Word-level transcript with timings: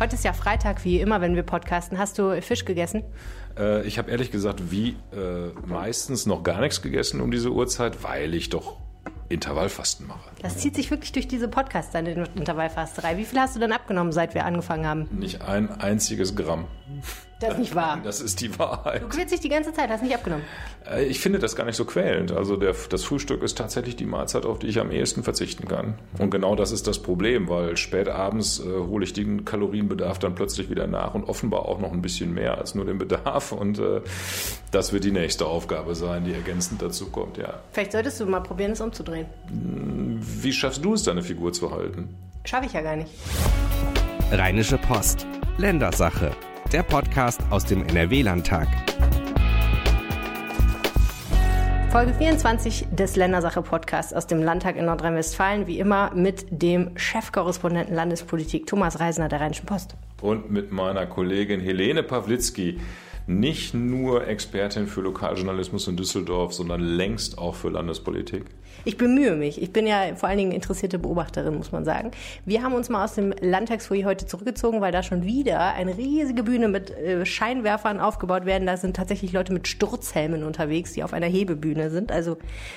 Heute 0.00 0.16
ist 0.16 0.24
ja 0.24 0.32
Freitag, 0.32 0.84
wie 0.84 1.00
immer, 1.00 1.20
wenn 1.20 1.36
wir 1.36 1.44
podcasten. 1.44 1.98
Hast 1.98 2.18
du 2.18 2.42
Fisch 2.42 2.64
gegessen? 2.64 3.04
Äh, 3.56 3.86
ich 3.86 3.96
habe 3.96 4.10
ehrlich 4.10 4.32
gesagt, 4.32 4.72
wie 4.72 4.96
äh, 5.12 5.50
meistens 5.66 6.26
noch 6.26 6.42
gar 6.42 6.60
nichts 6.60 6.82
gegessen 6.82 7.20
um 7.20 7.30
diese 7.30 7.50
Uhrzeit, 7.50 8.02
weil 8.02 8.34
ich 8.34 8.50
doch 8.50 8.78
Intervallfasten 9.28 10.06
mache. 10.06 10.30
Das 10.42 10.58
zieht 10.58 10.74
sich 10.74 10.90
wirklich 10.90 11.12
durch 11.12 11.28
diese 11.28 11.46
Podcasts, 11.46 11.92
deine 11.92 12.26
Intervallfasterei. 12.34 13.16
Wie 13.18 13.24
viel 13.24 13.38
hast 13.38 13.54
du 13.54 13.60
denn 13.60 13.72
abgenommen, 13.72 14.12
seit 14.12 14.34
wir 14.34 14.44
angefangen 14.44 14.86
haben? 14.86 15.08
Nicht 15.12 15.42
ein 15.42 15.70
einziges 15.70 16.34
Gramm. 16.34 16.66
Das 17.40 17.54
ist 17.54 17.58
nicht 17.58 17.74
wahr. 17.74 18.00
Das 18.04 18.20
ist 18.20 18.40
die 18.40 18.58
Wahrheit. 18.58 19.02
Du 19.02 19.08
quälst 19.08 19.32
dich 19.32 19.40
die 19.40 19.48
ganze 19.48 19.72
Zeit, 19.72 19.88
hast 19.90 20.02
nicht 20.02 20.14
abgenommen. 20.14 20.44
Äh, 20.90 21.04
ich 21.04 21.20
finde 21.20 21.38
das 21.38 21.56
gar 21.56 21.64
nicht 21.64 21.76
so 21.76 21.84
quälend. 21.84 22.32
Also 22.32 22.56
der, 22.56 22.74
das 22.88 23.04
Frühstück 23.04 23.42
ist 23.42 23.58
tatsächlich 23.58 23.96
die 23.96 24.04
Mahlzeit, 24.04 24.44
auf 24.44 24.58
die 24.58 24.66
ich 24.66 24.78
am 24.78 24.90
ehesten 24.90 25.22
verzichten 25.22 25.66
kann. 25.66 25.94
Und 26.18 26.30
genau 26.30 26.54
das 26.54 26.70
ist 26.70 26.86
das 26.86 27.00
Problem, 27.00 27.48
weil 27.48 27.76
spät 27.76 28.08
abends 28.08 28.60
äh, 28.60 28.64
hole 28.64 29.04
ich 29.04 29.12
den 29.12 29.44
Kalorienbedarf 29.44 30.18
dann 30.18 30.34
plötzlich 30.34 30.70
wieder 30.70 30.86
nach 30.86 31.14
und 31.14 31.24
offenbar 31.24 31.66
auch 31.66 31.80
noch 31.80 31.92
ein 31.92 32.02
bisschen 32.02 32.34
mehr 32.34 32.58
als 32.58 32.74
nur 32.74 32.84
den 32.84 32.98
Bedarf. 32.98 33.52
Und 33.52 33.78
äh, 33.78 34.00
das 34.70 34.92
wird 34.92 35.04
die 35.04 35.12
nächste 35.12 35.46
Aufgabe 35.46 35.94
sein, 35.94 36.24
die 36.24 36.32
ergänzend 36.32 36.82
dazu 36.82 37.06
kommt, 37.06 37.36
ja. 37.36 37.60
Vielleicht 37.72 37.92
solltest 37.92 38.20
du 38.20 38.26
mal 38.26 38.40
probieren, 38.40 38.72
es 38.72 38.80
umzudrehen. 38.80 39.26
Wie 39.50 40.52
schaffst 40.52 40.84
du 40.84 40.94
es, 40.94 41.02
deine 41.02 41.22
Figur 41.22 41.52
zu 41.52 41.70
halten? 41.70 42.14
Schaffe 42.44 42.66
ich 42.66 42.72
ja 42.72 42.82
gar 42.82 42.96
nicht. 42.96 43.10
Rheinische 44.30 44.78
Post. 44.78 45.26
Ländersache 45.56 46.32
der 46.74 46.82
Podcast 46.82 47.40
aus 47.50 47.64
dem 47.64 47.86
NRW-Landtag. 47.86 48.66
Folge 51.92 52.12
24 52.14 52.86
des 52.90 53.14
Ländersache-Podcasts 53.14 54.12
aus 54.12 54.26
dem 54.26 54.42
Landtag 54.42 54.74
in 54.74 54.86
Nordrhein-Westfalen, 54.86 55.68
wie 55.68 55.78
immer 55.78 56.12
mit 56.16 56.46
dem 56.50 56.90
Chefkorrespondenten 56.98 57.94
Landespolitik 57.94 58.66
Thomas 58.66 58.98
Reisner 58.98 59.28
der 59.28 59.40
Rheinischen 59.40 59.66
Post. 59.66 59.94
Und 60.20 60.50
mit 60.50 60.72
meiner 60.72 61.06
Kollegin 61.06 61.60
Helene 61.60 62.02
Pawlitzki, 62.02 62.80
nicht 63.28 63.72
nur 63.74 64.26
Expertin 64.26 64.88
für 64.88 65.00
Lokaljournalismus 65.02 65.86
in 65.86 65.96
Düsseldorf, 65.96 66.54
sondern 66.54 66.80
längst 66.80 67.38
auch 67.38 67.54
für 67.54 67.68
Landespolitik. 67.68 68.46
Ich 68.84 68.96
bemühe 68.96 69.34
mich. 69.36 69.60
Ich 69.62 69.72
bin 69.72 69.86
ja 69.86 70.14
vor 70.14 70.28
allen 70.28 70.38
Dingen 70.38 70.52
interessierte 70.52 70.98
Beobachterin, 70.98 71.56
muss 71.56 71.72
man 71.72 71.84
sagen. 71.84 72.10
Wir 72.44 72.62
haben 72.62 72.74
uns 72.74 72.88
mal 72.88 73.04
aus 73.04 73.14
dem 73.14 73.32
Landtagsfoyer 73.40 74.04
heute 74.04 74.26
zurückgezogen, 74.26 74.80
weil 74.80 74.92
da 74.92 75.02
schon 75.02 75.24
wieder 75.24 75.74
eine 75.74 75.96
riesige 75.96 76.42
Bühne 76.42 76.68
mit 76.68 76.90
äh, 76.90 77.24
Scheinwerfern 77.24 78.00
aufgebaut 78.00 78.44
werden. 78.44 78.66
Da 78.66 78.76
sind 78.76 78.96
tatsächlich 78.96 79.32
Leute 79.32 79.52
mit 79.52 79.68
Sturzhelmen 79.68 80.44
unterwegs, 80.44 80.92
die 80.92 81.02
auf 81.02 81.12
einer 81.12 81.26
Hebebühne 81.26 81.90
sind. 81.90 82.12
Also 82.12 82.36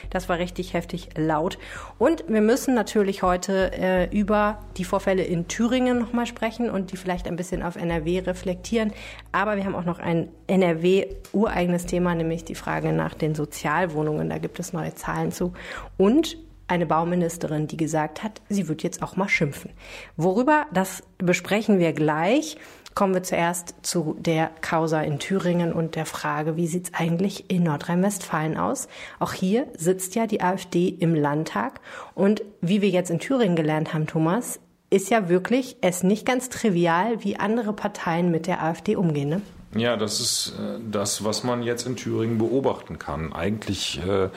das 0.09 0.29
war 0.29 0.39
richtig 0.39 0.73
heftig 0.73 1.09
laut. 1.17 1.57
Und 1.97 2.23
wir 2.27 2.41
müssen 2.41 2.73
natürlich 2.73 3.23
heute 3.23 3.71
äh, 3.73 4.17
über 4.17 4.59
die 4.77 4.85
Vorfälle 4.85 5.23
in 5.23 5.47
Thüringen 5.47 5.99
nochmal 5.99 6.25
sprechen 6.25 6.69
und 6.69 6.91
die 6.91 6.97
vielleicht 6.97 7.27
ein 7.27 7.35
bisschen 7.35 7.63
auf 7.63 7.75
NRW 7.75 8.19
reflektieren. 8.19 8.93
Aber 9.31 9.57
wir 9.57 9.65
haben 9.65 9.75
auch 9.75 9.85
noch 9.85 9.99
ein 9.99 10.29
NRW-ureigenes 10.47 11.85
Thema, 11.85 12.15
nämlich 12.15 12.45
die 12.45 12.55
Frage 12.55 12.93
nach 12.93 13.13
den 13.13 13.35
Sozialwohnungen. 13.35 14.29
Da 14.29 14.37
gibt 14.37 14.59
es 14.59 14.73
neue 14.73 14.95
Zahlen 14.95 15.31
zu 15.31 15.53
und 15.97 16.37
eine 16.67 16.85
Bauministerin, 16.85 17.67
die 17.67 17.77
gesagt 17.77 18.23
hat, 18.23 18.41
sie 18.49 18.67
wird 18.67 18.83
jetzt 18.83 19.01
auch 19.01 19.15
mal 19.15 19.29
schimpfen. 19.29 19.71
Worüber, 20.17 20.65
das 20.73 21.03
besprechen 21.17 21.79
wir 21.79 21.93
gleich. 21.93 22.57
Kommen 22.93 23.13
wir 23.13 23.23
zuerst 23.23 23.75
zu 23.83 24.17
der 24.19 24.49
Causa 24.61 25.01
in 25.01 25.19
Thüringen 25.19 25.71
und 25.71 25.95
der 25.95 26.05
Frage, 26.05 26.57
wie 26.57 26.67
sieht's 26.67 26.93
eigentlich 26.93 27.49
in 27.49 27.63
Nordrhein-Westfalen 27.63 28.57
aus? 28.57 28.87
Auch 29.19 29.33
hier 29.33 29.67
sitzt 29.77 30.15
ja 30.15 30.25
die 30.25 30.41
AfD 30.41 30.89
im 30.89 31.13
Landtag 31.13 31.79
und 32.15 32.43
wie 32.59 32.81
wir 32.81 32.89
jetzt 32.89 33.11
in 33.11 33.19
Thüringen 33.19 33.55
gelernt 33.55 33.93
haben, 33.93 34.07
Thomas, 34.07 34.59
ist 34.89 35.09
ja 35.09 35.29
wirklich 35.29 35.77
es 35.81 36.03
nicht 36.03 36.25
ganz 36.25 36.49
trivial, 36.49 37.23
wie 37.23 37.37
andere 37.37 37.73
Parteien 37.73 38.31
mit 38.31 38.47
der 38.47 38.63
AfD 38.63 38.95
umgehen. 38.95 39.29
Ne? 39.29 39.41
Ja, 39.75 39.95
das 39.95 40.19
ist 40.19 40.55
äh, 40.59 40.79
das, 40.89 41.23
was 41.23 41.43
man 41.43 41.61
jetzt 41.61 41.85
in 41.85 41.97
Thüringen 41.97 42.37
beobachten 42.37 42.97
kann. 42.97 43.31
Eigentlich 43.33 44.01
äh, 44.07 44.29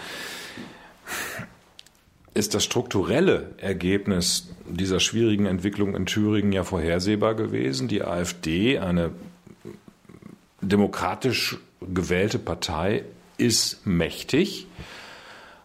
ist 2.35 2.55
das 2.55 2.65
strukturelle 2.65 3.55
Ergebnis 3.59 4.49
dieser 4.67 5.01
schwierigen 5.01 5.47
Entwicklung 5.47 5.97
in 5.97 6.07
Thüringen 6.07 6.53
ja 6.53 6.65
vorhersehbar 6.65 7.35
gewesen. 7.35 7.89
Die 7.89 8.03
AfD, 8.03 8.79
eine 8.79 9.11
demokratisch 10.61 11.59
gewählte 11.81 12.39
Partei, 12.39 13.05
ist 13.37 13.87
mächtig. 13.87 14.67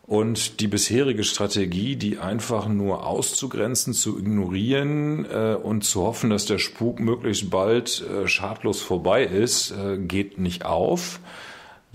Und 0.08 0.60
die 0.60 0.68
bisherige 0.68 1.24
Strategie, 1.24 1.96
die 1.96 2.20
einfach 2.20 2.68
nur 2.68 3.08
auszugrenzen, 3.08 3.94
zu 3.94 4.20
ignorieren 4.20 5.26
äh, 5.26 5.56
und 5.56 5.84
zu 5.84 6.04
hoffen, 6.04 6.30
dass 6.30 6.46
der 6.46 6.60
Spuk 6.60 7.00
möglichst 7.00 7.50
bald 7.50 8.02
äh, 8.02 8.28
schadlos 8.28 8.82
vorbei 8.82 9.24
ist, 9.24 9.72
äh, 9.72 9.98
geht 9.98 10.38
nicht 10.38 10.64
auf. 10.64 11.20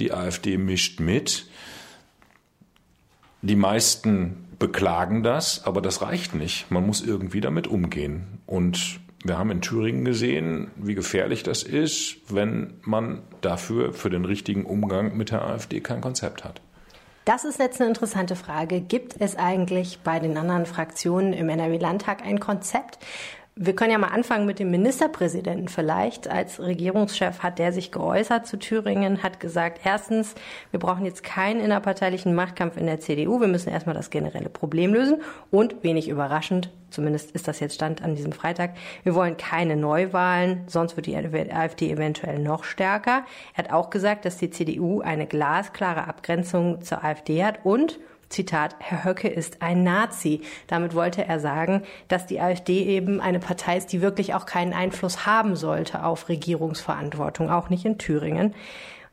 Die 0.01 0.13
AfD 0.13 0.59
mischt 0.59 0.99
mit. 0.99 1.47
Die 3.43 3.57
meisten 3.57 4.50
beklagen 4.60 5.25
das, 5.25 5.65
aber 5.65 5.81
das 5.81 6.03
reicht 6.03 6.37
nicht. 6.37 6.71
Man 6.71 6.87
muss 6.87 7.00
irgendwie 7.00 7.41
damit 7.41 7.66
umgehen. 7.66 8.38
Und 8.47 9.00
wir 9.25 9.37
haben 9.37 9.50
in 9.50 9.60
Thüringen 9.60 10.04
gesehen, 10.04 10.71
wie 10.76 10.94
gefährlich 10.94 11.43
das 11.43 11.65
ist, 11.65 12.19
wenn 12.28 12.75
man 12.82 13.22
dafür 13.41 13.93
für 13.93 14.10
den 14.10 14.25
richtigen 14.25 14.65
Umgang 14.65 15.16
mit 15.16 15.32
der 15.32 15.44
AfD 15.44 15.81
kein 15.81 16.00
Konzept 16.00 16.44
hat. 16.44 16.60
Das 17.25 17.44
ist 17.44 17.59
jetzt 17.59 17.81
eine 17.81 17.88
interessante 17.88 18.37
Frage. 18.37 18.81
Gibt 18.81 19.16
es 19.19 19.37
eigentlich 19.37 20.00
bei 20.04 20.19
den 20.19 20.37
anderen 20.37 20.66
Fraktionen 20.66 21.32
im 21.32 21.48
NRW-Landtag 21.48 22.25
ein 22.25 22.41
Konzept? 22.41 22.98
Wir 23.56 23.75
können 23.75 23.91
ja 23.91 23.99
mal 23.99 24.09
anfangen 24.09 24.47
mit 24.47 24.61
dem 24.61 24.71
Ministerpräsidenten 24.71 25.69
vielleicht. 25.69 26.28
Als 26.28 26.61
Regierungschef 26.61 27.41
hat 27.41 27.59
der 27.59 27.72
sich 27.72 27.91
geäußert 27.91 28.47
zu 28.47 28.59
Thüringen, 28.59 29.22
hat 29.25 29.41
gesagt, 29.41 29.81
erstens, 29.84 30.34
wir 30.71 30.78
brauchen 30.78 31.05
jetzt 31.05 31.25
keinen 31.25 31.60
innerparteilichen 31.60 32.34
Machtkampf 32.34 32.77
in 32.77 32.87
der 32.87 33.00
CDU. 33.00 33.41
Wir 33.41 33.49
müssen 33.49 33.71
erstmal 33.71 33.97
das 33.97 34.10
generelle 34.10 34.49
Problem 34.49 34.94
lösen. 34.94 35.21
Und 35.50 35.83
wenig 35.83 36.09
überraschend, 36.09 36.71
zumindest 36.91 37.33
ist 37.33 37.49
das 37.49 37.59
jetzt 37.59 37.75
Stand 37.75 38.03
an 38.03 38.15
diesem 38.15 38.33
Freitag, 38.33 38.75
wir 39.03 39.16
wollen 39.16 39.37
keine 39.37 39.77
Neuwahlen, 39.77 40.62
sonst 40.69 40.97
wird 40.97 41.06
die 41.06 41.16
AfD 41.16 41.91
eventuell 41.91 42.39
noch 42.39 42.62
stärker. 42.62 43.25
Er 43.55 43.65
hat 43.65 43.72
auch 43.72 43.91
gesagt, 43.91 44.25
dass 44.25 44.37
die 44.37 44.50
CDU 44.50 45.00
eine 45.00 45.27
glasklare 45.27 46.06
Abgrenzung 46.06 46.83
zur 46.83 47.05
AfD 47.05 47.44
hat 47.44 47.65
und 47.65 47.99
Zitat, 48.31 48.77
Herr 48.79 49.05
Höcke 49.05 49.29
ist 49.29 49.61
ein 49.61 49.83
Nazi. 49.83 50.41
Damit 50.69 50.95
wollte 50.95 51.25
er 51.25 51.41
sagen, 51.41 51.83
dass 52.09 52.27
die 52.27 52.41
AfD 52.41 52.85
eben 52.85 53.21
eine 53.21 53.41
Partei 53.41 53.77
ist, 53.77 53.93
die 53.93 54.01
wirklich 54.01 54.35
auch 54.35 54.47
keinen 54.47 54.73
Einfluss 54.73 55.27
haben 55.27 55.57
sollte 55.57 56.05
auf 56.05 56.29
Regierungsverantwortung, 56.29 57.51
auch 57.51 57.69
nicht 57.69 57.85
in 57.85 57.99
Thüringen. 57.99 58.55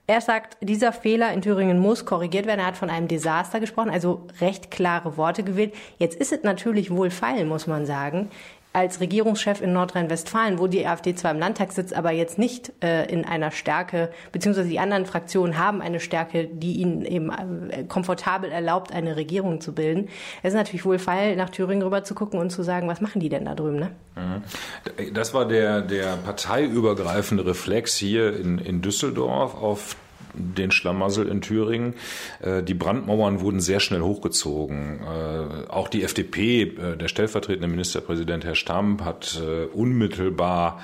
Er 0.10 0.22
sagt, 0.22 0.56
dieser 0.62 0.94
Fehler 0.94 1.34
in 1.34 1.42
Thüringen 1.42 1.80
muss 1.80 2.06
korrigiert 2.06 2.46
werden. 2.46 2.62
Er 2.62 2.68
hat 2.68 2.78
von 2.78 2.90
einem 2.90 3.10
Desaster 3.10 3.60
gesprochen, 3.60 3.90
also 3.90 4.26
recht 4.40 4.72
klare 4.72 5.18
Worte 5.18 5.44
gewählt. 5.44 5.74
Jetzt 5.98 6.16
ist 6.16 6.32
es 6.32 6.44
natürlich 6.44 6.92
wohl 6.92 7.10
feil, 7.10 7.44
muss 7.44 7.68
man 7.68 7.86
sagen 7.86 8.30
als 8.78 9.00
Regierungschef 9.00 9.60
in 9.60 9.74
Nordrhein-Westfalen, 9.74 10.60
wo 10.60 10.68
die 10.68 10.86
AfD 10.86 11.16
zwar 11.16 11.32
im 11.32 11.40
Landtag 11.40 11.72
sitzt, 11.72 11.96
aber 11.96 12.12
jetzt 12.12 12.38
nicht 12.38 12.72
äh, 12.84 13.12
in 13.12 13.26
einer 13.26 13.50
Stärke, 13.50 14.12
beziehungsweise 14.32 14.70
die 14.70 14.78
anderen 14.78 15.08
Fraktionen 15.08 15.58
haben 15.58 15.82
eine 15.82 16.00
Stärke, 16.00 16.46
die 16.46 16.74
ihnen 16.74 17.04
eben 17.04 17.32
äh, 17.72 17.86
komfortabel 17.86 18.52
erlaubt, 18.52 18.92
eine 18.92 19.16
Regierung 19.16 19.62
zu 19.62 19.74
bilden. 19.74 20.10
Es 20.44 20.54
ist 20.54 20.58
natürlich 20.58 20.86
wohl 20.86 21.00
feil, 21.00 21.36
nach 21.36 21.50
Thüringen 21.50 21.82
rüber 21.82 22.04
zu 22.04 22.14
gucken 22.14 22.40
und 22.40 22.52
zu 22.52 22.62
sagen, 22.62 22.88
was 22.88 23.02
machen 23.02 23.20
die 23.20 23.30
denn 23.30 23.46
da 23.46 23.56
drüben? 23.56 23.80
Ne? 23.80 23.92
Mhm. 24.16 25.14
Das 25.16 25.34
war 25.34 25.48
der, 25.48 25.82
der 25.82 26.16
parteiübergreifende 26.18 27.48
Reflex 27.48 27.96
hier 27.98 28.40
in, 28.40 28.60
in 28.60 28.84
Düsseldorf 28.84 29.56
auf 29.56 29.96
den 30.38 30.72
Schlamassel 30.72 31.28
in 31.28 31.42
Thüringen. 31.42 31.94
Äh, 32.42 32.64
die 32.64 32.74
Brandmauern 32.74 33.42
wurden 33.42 33.60
sehr 33.60 33.80
schnell 33.80 34.02
hochgezogen. 34.02 35.00
Äh, 35.02 35.70
auch 35.70 35.88
die 35.88 36.04
FDP, 36.04 36.64
äh, 36.64 36.98
der 36.98 37.08
stellvertretende 37.08 37.68
Ministerpräsident 37.68 38.46
Herr 38.46 38.56
Stamp, 38.56 39.04
hat 39.04 39.42
unmittelbar 39.74 40.82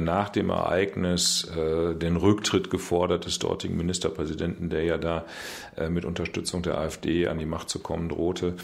nach 0.00 0.28
dem 0.28 0.50
Ereignis 0.50 1.48
den 1.54 2.16
Rücktritt 2.16 2.70
gefordert 2.70 3.26
des 3.26 3.38
dortigen 3.38 3.76
Ministerpräsidenten, 3.76 4.70
der 4.70 4.84
ja 4.84 4.98
da 4.98 5.24
mit 5.88 6.04
Unterstützung 6.04 6.62
der 6.62 6.78
AfD 6.78 7.26
an 7.28 7.38
die 7.38 7.46
Macht 7.46 7.68
zu 7.68 7.78
kommen 7.78 8.08
drohte. 8.08 8.54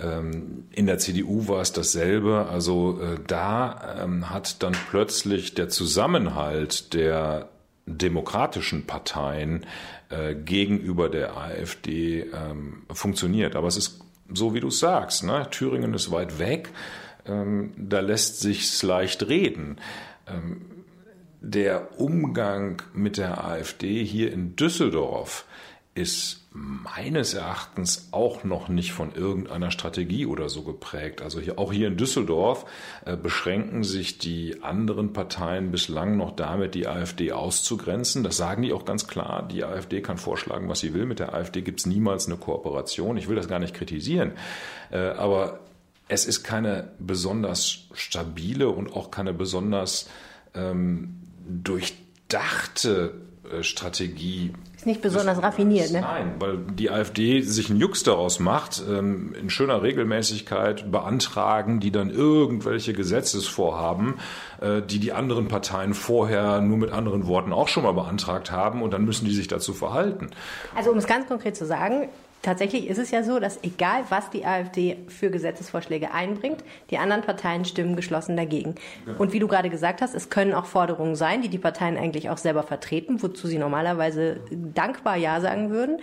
Ähm, 0.00 0.64
in 0.72 0.86
der 0.86 0.98
CDU 0.98 1.48
war 1.48 1.60
es 1.60 1.72
dasselbe. 1.72 2.46
Also 2.50 2.98
da 3.26 3.98
ähm, 4.02 4.30
hat 4.30 4.62
dann 4.62 4.76
plötzlich 4.90 5.54
der 5.54 5.68
Zusammenhalt 5.68 6.94
der 6.94 7.48
demokratischen 7.96 8.86
Parteien 8.86 9.66
äh, 10.10 10.34
gegenüber 10.34 11.08
der 11.08 11.36
AfD 11.36 12.22
ähm, 12.22 12.82
funktioniert. 12.90 13.56
Aber 13.56 13.68
es 13.68 13.76
ist 13.76 14.00
so, 14.32 14.54
wie 14.54 14.60
du 14.60 14.68
es 14.68 14.78
sagst. 14.78 15.24
Ne? 15.24 15.46
Thüringen 15.50 15.94
ist 15.94 16.10
weit 16.10 16.38
weg. 16.38 16.70
Ähm, 17.26 17.72
da 17.76 18.00
lässt 18.00 18.40
sich's 18.40 18.82
leicht 18.82 19.28
reden. 19.28 19.78
Ähm, 20.26 20.62
der 21.40 22.00
Umgang 22.00 22.82
mit 22.92 23.16
der 23.16 23.44
AfD 23.44 24.04
hier 24.04 24.32
in 24.32 24.56
Düsseldorf 24.56 25.44
ist 25.94 26.37
meines 26.50 27.34
Erachtens 27.34 28.08
auch 28.10 28.42
noch 28.42 28.68
nicht 28.68 28.92
von 28.92 29.14
irgendeiner 29.14 29.70
Strategie 29.70 30.24
oder 30.24 30.48
so 30.48 30.62
geprägt. 30.62 31.20
Also 31.20 31.40
hier, 31.40 31.58
auch 31.58 31.72
hier 31.72 31.88
in 31.88 31.96
Düsseldorf 31.96 32.64
äh, 33.04 33.16
beschränken 33.16 33.84
sich 33.84 34.18
die 34.18 34.62
anderen 34.62 35.12
Parteien 35.12 35.70
bislang 35.70 36.16
noch 36.16 36.34
damit, 36.34 36.74
die 36.74 36.86
AfD 36.86 37.32
auszugrenzen. 37.32 38.24
Das 38.24 38.38
sagen 38.38 38.62
die 38.62 38.72
auch 38.72 38.86
ganz 38.86 39.06
klar. 39.06 39.46
Die 39.46 39.62
AfD 39.62 40.00
kann 40.00 40.16
vorschlagen, 40.16 40.68
was 40.68 40.80
sie 40.80 40.94
will. 40.94 41.04
Mit 41.04 41.18
der 41.18 41.34
AfD 41.34 41.60
gibt 41.60 41.80
es 41.80 41.86
niemals 41.86 42.26
eine 42.26 42.36
Kooperation. 42.36 43.18
Ich 43.18 43.28
will 43.28 43.36
das 43.36 43.48
gar 43.48 43.58
nicht 43.58 43.74
kritisieren. 43.74 44.32
Äh, 44.90 44.98
aber 44.98 45.60
es 46.08 46.24
ist 46.24 46.44
keine 46.44 46.92
besonders 46.98 47.88
stabile 47.92 48.70
und 48.70 48.90
auch 48.94 49.10
keine 49.10 49.34
besonders 49.34 50.08
ähm, 50.54 51.20
durchdachte 51.46 53.27
Strategie. 53.62 54.52
Ist 54.76 54.86
nicht 54.86 55.02
besonders 55.02 55.42
raffiniert, 55.42 55.90
ne? 55.90 56.02
Nein, 56.02 56.34
weil 56.38 56.58
die 56.58 56.90
AfD 56.90 57.40
sich 57.40 57.68
einen 57.70 57.80
Jux 57.80 58.02
daraus 58.04 58.38
macht, 58.38 58.82
ähm, 58.88 59.34
in 59.40 59.50
schöner 59.50 59.82
Regelmäßigkeit 59.82 60.90
beantragen, 60.90 61.80
die 61.80 61.90
dann 61.90 62.10
irgendwelche 62.10 62.92
Gesetzesvorhaben, 62.92 64.14
äh, 64.60 64.82
die 64.82 65.00
die 65.00 65.12
anderen 65.12 65.48
Parteien 65.48 65.94
vorher 65.94 66.60
nur 66.60 66.78
mit 66.78 66.92
anderen 66.92 67.26
Worten 67.26 67.52
auch 67.52 67.68
schon 67.68 67.82
mal 67.82 67.92
beantragt 67.92 68.50
haben 68.50 68.82
und 68.82 68.92
dann 68.92 69.04
müssen 69.04 69.24
die 69.24 69.34
sich 69.34 69.48
dazu 69.48 69.72
verhalten. 69.72 70.30
Also 70.76 70.92
um 70.92 70.98
es 70.98 71.06
ganz 71.06 71.26
konkret 71.26 71.56
zu 71.56 71.66
sagen, 71.66 72.08
Tatsächlich 72.42 72.86
ist 72.86 72.98
es 72.98 73.10
ja 73.10 73.22
so, 73.22 73.40
dass 73.40 73.62
egal 73.62 74.04
was 74.10 74.30
die 74.30 74.44
AfD 74.44 74.98
für 75.08 75.30
Gesetzesvorschläge 75.30 76.12
einbringt, 76.12 76.62
die 76.90 76.98
anderen 76.98 77.22
Parteien 77.22 77.64
stimmen 77.64 77.96
geschlossen 77.96 78.36
dagegen. 78.36 78.76
Genau. 79.04 79.18
Und 79.18 79.32
wie 79.32 79.40
du 79.40 79.48
gerade 79.48 79.70
gesagt 79.70 80.02
hast, 80.02 80.14
es 80.14 80.30
können 80.30 80.54
auch 80.54 80.66
Forderungen 80.66 81.16
sein, 81.16 81.42
die 81.42 81.48
die 81.48 81.58
Parteien 81.58 81.96
eigentlich 81.96 82.30
auch 82.30 82.38
selber 82.38 82.62
vertreten, 82.62 83.22
wozu 83.22 83.48
sie 83.48 83.58
normalerweise 83.58 84.40
dankbar 84.50 85.16
Ja 85.16 85.40
sagen 85.40 85.70
würden. 85.70 85.98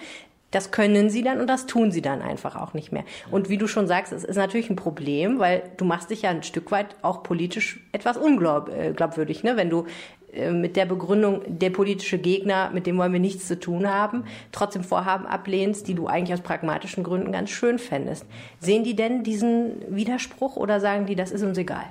Das 0.51 0.71
können 0.71 1.09
sie 1.09 1.21
dann 1.21 1.41
und 1.41 1.47
das 1.47 1.65
tun 1.65 1.91
sie 1.91 2.01
dann 2.01 2.21
einfach 2.21 2.55
auch 2.55 2.73
nicht 2.73 2.93
mehr. 2.93 3.03
Und 3.29 3.49
wie 3.49 3.57
du 3.57 3.67
schon 3.67 3.88
sagst, 3.88 4.13
es 4.13 4.23
ist 4.23 4.38
natürlich 4.38 4.69
ein 4.69 4.77
Problem, 4.77 5.38
weil 5.38 5.63
du 5.75 5.83
machst 5.83 6.11
dich 6.11 6.21
ja 6.21 6.29
ein 6.29 6.43
Stück 6.43 6.71
weit 6.71 6.95
auch 7.01 7.23
politisch 7.23 7.81
etwas 7.91 8.15
unglaubwürdig, 8.15 9.43
äh, 9.43 9.47
ne? 9.47 9.57
wenn 9.57 9.69
du 9.69 9.85
mit 10.51 10.75
der 10.75 10.85
Begründung, 10.85 11.41
der 11.47 11.69
politische 11.69 12.17
Gegner, 12.17 12.69
mit 12.73 12.87
dem 12.87 12.97
wollen 12.97 13.13
wir 13.13 13.19
nichts 13.19 13.47
zu 13.47 13.59
tun 13.59 13.89
haben, 13.89 14.25
trotzdem 14.51 14.83
Vorhaben 14.83 15.25
ablehnst, 15.25 15.87
die 15.87 15.95
du 15.95 16.07
eigentlich 16.07 16.33
aus 16.33 16.41
pragmatischen 16.41 17.03
Gründen 17.03 17.31
ganz 17.31 17.49
schön 17.49 17.79
fändest. 17.79 18.25
Sehen 18.59 18.83
die 18.83 18.95
denn 18.95 19.23
diesen 19.23 19.73
Widerspruch 19.89 20.55
oder 20.55 20.79
sagen 20.79 21.05
die, 21.05 21.15
das 21.15 21.31
ist 21.31 21.43
uns 21.43 21.57
egal? 21.57 21.85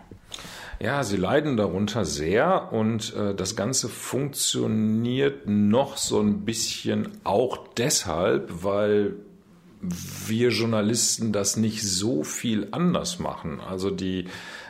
Ja, 0.80 1.04
sie 1.04 1.16
leiden 1.16 1.56
darunter 1.56 2.04
sehr 2.04 2.72
und 2.72 3.14
äh, 3.14 3.34
das 3.34 3.56
Ganze 3.56 3.88
funktioniert 3.88 5.46
noch 5.46 5.96
so 5.96 6.20
ein 6.20 6.44
bisschen 6.44 7.08
auch 7.22 7.68
deshalb, 7.76 8.64
weil 8.64 9.14
wir 10.26 10.48
Journalisten 10.48 11.32
das 11.32 11.56
nicht 11.56 11.82
so 11.82 12.24
viel 12.24 12.68
anders 12.70 13.18
machen. 13.18 13.60
Also 13.60 13.90
die 13.90 14.26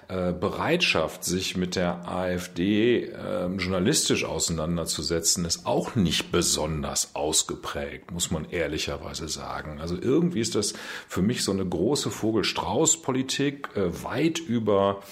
äh, 0.09 0.33
Bereitschaft, 0.33 1.25
sich 1.25 1.57
mit 1.57 1.77
der 1.77 2.09
AfD 2.09 3.05
äh, 3.05 3.47
journalistisch 3.57 4.25
auseinanderzusetzen, 4.25 5.45
ist 5.45 5.67
auch 5.67 5.95
nicht 5.95 6.31
besonders 6.33 7.15
ausgeprägt, 7.15 8.11
muss 8.11 8.31
man 8.31 8.45
ehrlicherweise 8.51 9.29
sagen. 9.29 9.81
Also 9.81 9.97
irgendwie 10.01 10.41
ist 10.41 10.55
das 10.55 10.75
für 11.09 11.23
mich 11.23 11.43
so 11.43 11.53
eine 11.53 11.67
große 11.67 12.11
Vogel-Strauß-Politik, 12.11 13.69
äh, 13.75 14.05
weit 14.05 14.39
über 14.39 15.03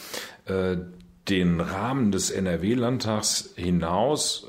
äh, 0.46 0.76
den 1.28 1.60
Rahmen 1.60 2.12
des 2.12 2.30
NRW-Landtags 2.30 3.54
hinaus 3.56 4.48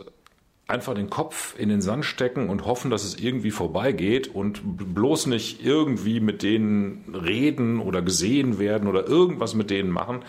einfach 0.68 0.94
den 0.94 1.10
Kopf 1.10 1.58
in 1.58 1.70
den 1.70 1.82
Sand 1.82 2.06
stecken 2.06 2.50
und 2.50 2.66
hoffen, 2.66 2.90
dass 2.90 3.04
es 3.04 3.16
irgendwie 3.20 3.52
vorbeigeht 3.52 4.28
und 4.34 4.62
bloß 4.64 5.28
nicht 5.28 5.64
irgendwie 5.64 6.20
mit 6.20 6.42
denen 6.42 7.14
reden 7.14 7.80
oder 7.80 8.02
gesehen 8.02 8.60
werden 8.60 8.88
oder 8.88 9.08
irgendwas 9.08 9.56
mit 9.56 9.70
denen 9.70 9.90
machen. 9.90 10.24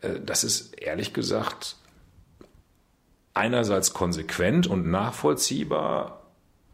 Äh, 0.00 0.20
das 0.20 0.44
ist 0.44 0.74
ehrlich 0.74 1.14
gesagt 1.14 1.76
einerseits 3.34 3.92
konsequent 3.94 4.66
und 4.66 4.90
nachvollziehbar, 4.90 6.26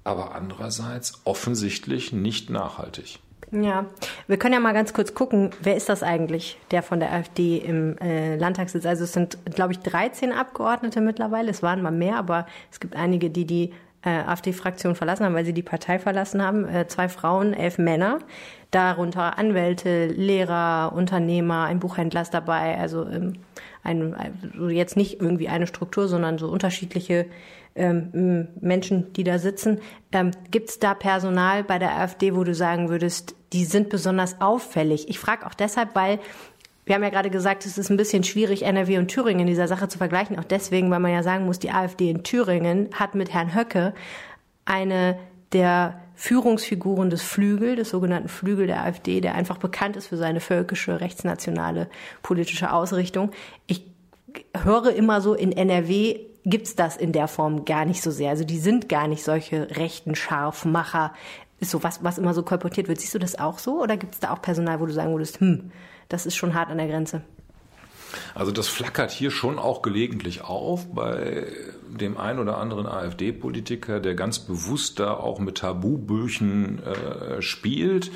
aber 0.02 0.34
andererseits 0.34 1.20
offensichtlich 1.24 2.12
nicht 2.12 2.50
nachhaltig. 2.50 3.18
Ja, 3.62 3.86
wir 4.26 4.36
können 4.36 4.54
ja 4.54 4.60
mal 4.60 4.72
ganz 4.72 4.92
kurz 4.92 5.14
gucken, 5.14 5.50
wer 5.62 5.76
ist 5.76 5.88
das 5.88 6.02
eigentlich, 6.02 6.58
der 6.72 6.82
von 6.82 6.98
der 6.98 7.12
AfD 7.12 7.58
im 7.58 7.96
äh, 7.98 8.36
Landtag 8.36 8.68
sitzt. 8.68 8.86
Also 8.86 9.04
es 9.04 9.12
sind, 9.12 9.38
glaube 9.54 9.72
ich, 9.72 9.78
13 9.80 10.32
Abgeordnete 10.32 11.00
mittlerweile. 11.00 11.50
Es 11.50 11.62
waren 11.62 11.80
mal 11.80 11.92
mehr, 11.92 12.16
aber 12.16 12.46
es 12.72 12.80
gibt 12.80 12.96
einige, 12.96 13.30
die 13.30 13.44
die 13.44 13.72
äh, 14.02 14.10
AfD-Fraktion 14.10 14.96
verlassen 14.96 15.24
haben, 15.24 15.34
weil 15.34 15.44
sie 15.44 15.52
die 15.52 15.62
Partei 15.62 16.00
verlassen 16.00 16.42
haben. 16.42 16.68
Äh, 16.68 16.88
zwei 16.88 17.08
Frauen, 17.08 17.54
elf 17.54 17.78
Männer, 17.78 18.18
darunter 18.72 19.38
Anwälte, 19.38 20.06
Lehrer, 20.08 20.92
Unternehmer, 20.92 21.64
ein 21.64 21.78
Buchhändler 21.78 22.22
ist 22.22 22.34
dabei. 22.34 22.76
Also, 22.78 23.06
ähm, 23.06 23.34
ein, 23.84 24.14
also 24.14 24.68
jetzt 24.68 24.96
nicht 24.96 25.20
irgendwie 25.20 25.48
eine 25.48 25.66
Struktur, 25.66 26.08
sondern 26.08 26.38
so 26.38 26.48
unterschiedliche 26.48 27.26
ähm, 27.74 28.48
Menschen, 28.60 29.12
die 29.14 29.24
da 29.24 29.38
sitzen. 29.38 29.80
Ähm, 30.12 30.30
Gibt 30.50 30.70
es 30.70 30.78
da 30.78 30.94
Personal 30.94 31.64
bei 31.64 31.78
der 31.78 31.96
AfD, 31.96 32.34
wo 32.34 32.44
du 32.44 32.54
sagen 32.54 32.88
würdest, 32.88 33.34
die 33.52 33.64
sind 33.64 33.88
besonders 33.88 34.40
auffällig? 34.40 35.08
Ich 35.08 35.18
frage 35.18 35.46
auch 35.46 35.54
deshalb, 35.54 35.94
weil 35.94 36.20
wir 36.86 36.94
haben 36.94 37.02
ja 37.02 37.10
gerade 37.10 37.30
gesagt, 37.30 37.64
es 37.64 37.78
ist 37.78 37.90
ein 37.90 37.96
bisschen 37.96 38.24
schwierig, 38.24 38.62
NRW 38.62 38.98
und 38.98 39.08
Thüringen 39.08 39.40
in 39.40 39.46
dieser 39.46 39.68
Sache 39.68 39.88
zu 39.88 39.98
vergleichen. 39.98 40.38
Auch 40.38 40.44
deswegen, 40.44 40.90
weil 40.90 41.00
man 41.00 41.12
ja 41.12 41.22
sagen 41.22 41.46
muss, 41.46 41.58
die 41.58 41.70
AfD 41.70 42.10
in 42.10 42.22
Thüringen 42.22 42.90
hat 42.94 43.14
mit 43.14 43.32
Herrn 43.32 43.54
Höcke 43.54 43.94
eine 44.66 45.18
der 45.52 46.00
Führungsfiguren 46.14 47.10
des 47.10 47.22
Flügel, 47.22 47.76
des 47.76 47.90
sogenannten 47.90 48.28
Flügel 48.28 48.66
der 48.66 48.82
AfD, 48.82 49.20
der 49.20 49.34
einfach 49.34 49.58
bekannt 49.58 49.96
ist 49.96 50.08
für 50.08 50.16
seine 50.16 50.40
völkische, 50.40 51.00
rechtsnationale 51.00 51.88
politische 52.22 52.72
Ausrichtung. 52.72 53.30
Ich 53.66 53.84
höre 54.56 54.94
immer 54.94 55.20
so 55.20 55.34
in 55.34 55.52
NRW 55.52 56.20
gibt's 56.44 56.76
das 56.76 56.96
in 56.96 57.12
der 57.12 57.28
Form 57.28 57.64
gar 57.64 57.84
nicht 57.84 58.02
so 58.02 58.10
sehr. 58.10 58.30
Also 58.30 58.44
die 58.44 58.58
sind 58.58 58.88
gar 58.88 59.08
nicht 59.08 59.24
solche 59.24 59.76
rechten 59.76 60.14
Scharfmacher. 60.14 61.12
Ist 61.60 61.70
so 61.70 61.82
was, 61.82 62.04
was 62.04 62.18
immer 62.18 62.34
so 62.34 62.42
kolportiert 62.42 62.88
wird. 62.88 63.00
Siehst 63.00 63.14
du 63.14 63.18
das 63.18 63.38
auch 63.38 63.58
so? 63.58 63.82
Oder 63.82 63.96
gibt's 63.96 64.20
da 64.20 64.32
auch 64.32 64.42
Personal, 64.42 64.80
wo 64.80 64.86
du 64.86 64.92
sagen 64.92 65.12
würdest, 65.12 65.40
hm, 65.40 65.70
das 66.08 66.26
ist 66.26 66.36
schon 66.36 66.54
hart 66.54 66.70
an 66.70 66.78
der 66.78 66.88
Grenze? 66.88 67.22
Also 68.34 68.52
das 68.52 68.68
flackert 68.68 69.10
hier 69.10 69.30
schon 69.30 69.58
auch 69.58 69.82
gelegentlich 69.82 70.42
auf 70.42 70.92
bei 70.92 71.46
dem 71.88 72.16
ein 72.16 72.38
oder 72.38 72.58
anderen 72.58 72.86
AfD-Politiker, 72.86 74.00
der 74.00 74.14
ganz 74.14 74.38
bewusst 74.38 74.98
da 74.98 75.14
auch 75.14 75.38
mit 75.38 75.58
Tabubüchen 75.58 76.82
äh, 76.82 77.42
spielt. 77.42 78.10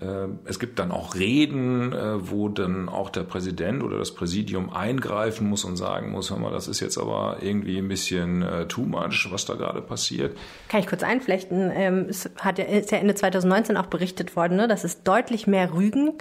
Äh, 0.00 0.28
es 0.44 0.58
gibt 0.58 0.78
dann 0.78 0.90
auch 0.90 1.14
Reden, 1.14 1.92
äh, 1.92 2.30
wo 2.30 2.48
dann 2.48 2.88
auch 2.88 3.10
der 3.10 3.22
Präsident 3.22 3.82
oder 3.82 3.98
das 3.98 4.14
Präsidium 4.14 4.70
eingreifen 4.72 5.48
muss 5.48 5.64
und 5.64 5.76
sagen 5.76 6.10
muss, 6.10 6.30
hör 6.30 6.38
mal, 6.38 6.50
das 6.50 6.68
ist 6.68 6.80
jetzt 6.80 6.98
aber 6.98 7.38
irgendwie 7.40 7.78
ein 7.78 7.88
bisschen 7.88 8.42
äh, 8.42 8.66
too 8.66 8.82
much, 8.82 9.28
was 9.30 9.44
da 9.44 9.54
gerade 9.54 9.80
passiert. 9.80 10.36
Kann 10.68 10.80
ich 10.80 10.86
kurz 10.86 11.02
einflechten? 11.02 11.70
Ähm, 11.74 12.06
es 12.08 12.30
hat 12.40 12.58
ist 12.58 12.90
ja 12.90 12.98
Ende 12.98 13.14
2019 13.14 13.76
auch 13.76 13.86
berichtet 13.86 14.36
worden, 14.36 14.56
ne, 14.56 14.68
dass 14.68 14.84
es 14.84 15.02
deutlich 15.02 15.46
mehr 15.46 15.72
Rügen 15.72 16.12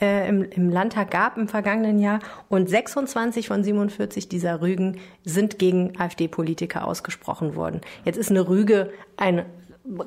äh, 0.00 0.28
im, 0.28 0.42
im 0.42 0.70
Landtag 0.70 1.10
gab 1.10 1.36
im 1.36 1.48
vergangenen 1.48 1.98
Jahr 1.98 2.20
und 2.48 2.68
26 2.68 3.48
von 3.48 3.64
47 3.64 4.28
dieser 4.28 4.60
Rügen 4.60 4.98
sind 5.24 5.58
gegen 5.58 5.98
AfD-Politiker 5.98 6.86
ausgesprochen 6.86 7.56
worden. 7.56 7.80
Jetzt 8.04 8.16
ist 8.16 8.30
eine 8.30 8.48
Rüge 8.48 8.90
ein 9.16 9.44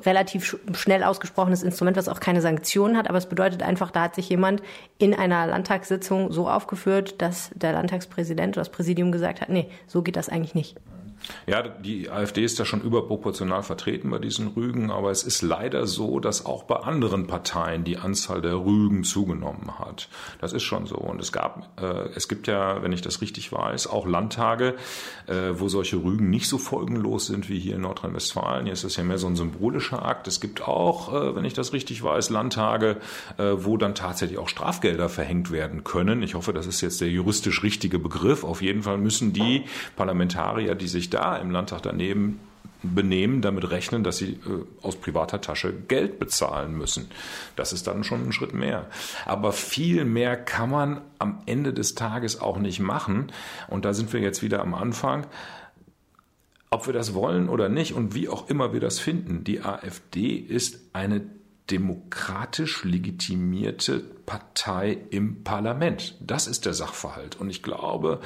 relativ 0.04 0.56
schnell 0.74 1.02
ausgesprochenes 1.02 1.62
Instrument, 1.62 1.96
was 1.96 2.08
auch 2.08 2.20
keine 2.20 2.40
Sanktionen 2.40 2.96
hat, 2.96 3.08
aber 3.08 3.18
es 3.18 3.26
bedeutet 3.26 3.62
einfach, 3.62 3.90
da 3.90 4.02
hat 4.02 4.14
sich 4.14 4.28
jemand 4.28 4.62
in 4.98 5.14
einer 5.14 5.46
Landtagssitzung 5.46 6.30
so 6.32 6.48
aufgeführt, 6.48 7.20
dass 7.20 7.50
der 7.54 7.72
Landtagspräsident 7.72 8.56
oder 8.56 8.60
das 8.60 8.70
Präsidium 8.70 9.10
gesagt 9.10 9.40
hat, 9.40 9.48
nee, 9.48 9.68
so 9.86 10.02
geht 10.02 10.16
das 10.16 10.28
eigentlich 10.28 10.54
nicht. 10.54 10.78
Ja, 11.46 11.62
die 11.62 12.10
AfD 12.10 12.44
ist 12.44 12.58
da 12.60 12.64
schon 12.64 12.82
überproportional 12.82 13.62
vertreten 13.62 14.10
bei 14.10 14.18
diesen 14.18 14.48
Rügen, 14.48 14.90
aber 14.90 15.10
es 15.10 15.22
ist 15.22 15.42
leider 15.42 15.86
so, 15.86 16.20
dass 16.20 16.46
auch 16.46 16.64
bei 16.64 16.76
anderen 16.76 17.26
Parteien 17.26 17.84
die 17.84 17.96
Anzahl 17.96 18.40
der 18.40 18.56
Rügen 18.56 19.04
zugenommen 19.04 19.78
hat. 19.78 20.08
Das 20.40 20.52
ist 20.52 20.62
schon 20.62 20.86
so. 20.86 20.96
Und 20.96 21.20
es 21.20 21.32
gab, 21.32 21.80
äh, 21.80 22.08
es 22.14 22.28
gibt 22.28 22.46
ja, 22.46 22.82
wenn 22.82 22.92
ich 22.92 23.02
das 23.02 23.20
richtig 23.20 23.52
weiß, 23.52 23.86
auch 23.86 24.06
Landtage, 24.06 24.74
äh, 25.26 25.50
wo 25.54 25.68
solche 25.68 25.96
Rügen 25.96 26.30
nicht 26.30 26.48
so 26.48 26.58
folgenlos 26.58 27.26
sind 27.26 27.48
wie 27.48 27.58
hier 27.58 27.76
in 27.76 27.82
Nordrhein-Westfalen. 27.82 28.64
Hier 28.64 28.72
ist 28.72 28.84
das 28.84 28.96
ja 28.96 29.04
mehr 29.04 29.18
so 29.18 29.26
ein 29.26 29.36
symbolischer 29.36 30.04
Akt. 30.04 30.28
Es 30.28 30.40
gibt 30.40 30.62
auch, 30.62 31.12
äh, 31.12 31.34
wenn 31.34 31.44
ich 31.44 31.54
das 31.54 31.72
richtig 31.72 32.02
weiß, 32.02 32.30
Landtage, 32.30 32.98
äh, 33.38 33.52
wo 33.56 33.76
dann 33.76 33.94
tatsächlich 33.94 34.38
auch 34.38 34.48
Strafgelder 34.48 35.08
verhängt 35.08 35.50
werden 35.50 35.84
können. 35.84 36.22
Ich 36.22 36.34
hoffe, 36.34 36.52
das 36.52 36.66
ist 36.66 36.80
jetzt 36.80 37.00
der 37.00 37.08
juristisch 37.08 37.62
richtige 37.62 37.98
Begriff. 37.98 38.44
Auf 38.44 38.62
jeden 38.62 38.82
Fall 38.82 38.98
müssen 38.98 39.32
die 39.32 39.64
Parlamentarier, 39.96 40.74
die 40.74 40.88
sich 40.88 41.10
da 41.10 41.21
im 41.36 41.50
Landtag 41.50 41.82
daneben 41.82 42.40
benehmen, 42.82 43.42
damit 43.42 43.70
rechnen, 43.70 44.02
dass 44.02 44.18
sie 44.18 44.32
äh, 44.32 44.64
aus 44.82 44.96
privater 44.96 45.40
Tasche 45.40 45.72
Geld 45.72 46.18
bezahlen 46.18 46.76
müssen. 46.76 47.08
Das 47.54 47.72
ist 47.72 47.86
dann 47.86 48.02
schon 48.04 48.26
ein 48.26 48.32
Schritt 48.32 48.54
mehr. 48.54 48.86
Aber 49.24 49.52
viel 49.52 50.04
mehr 50.04 50.36
kann 50.36 50.70
man 50.70 51.00
am 51.18 51.42
Ende 51.46 51.72
des 51.72 51.94
Tages 51.94 52.40
auch 52.40 52.58
nicht 52.58 52.80
machen. 52.80 53.30
Und 53.68 53.84
da 53.84 53.94
sind 53.94 54.12
wir 54.12 54.20
jetzt 54.20 54.42
wieder 54.42 54.60
am 54.60 54.74
Anfang. 54.74 55.26
ob 56.70 56.86
wir 56.86 56.94
das 56.94 57.12
wollen 57.12 57.50
oder 57.50 57.68
nicht 57.68 57.92
und 57.92 58.14
wie 58.14 58.30
auch 58.30 58.48
immer 58.48 58.72
wir 58.72 58.80
das 58.80 58.98
finden, 58.98 59.44
die 59.44 59.60
AfD 59.60 60.36
ist 60.36 60.80
eine 60.94 61.20
demokratisch 61.70 62.82
legitimierte 62.82 64.00
Partei 64.00 64.98
im 65.10 65.44
Parlament. 65.44 66.16
Das 66.20 66.46
ist 66.46 66.64
der 66.64 66.74
Sachverhalt. 66.74 67.38
Und 67.38 67.50
ich 67.50 67.62
glaube, 67.62 68.20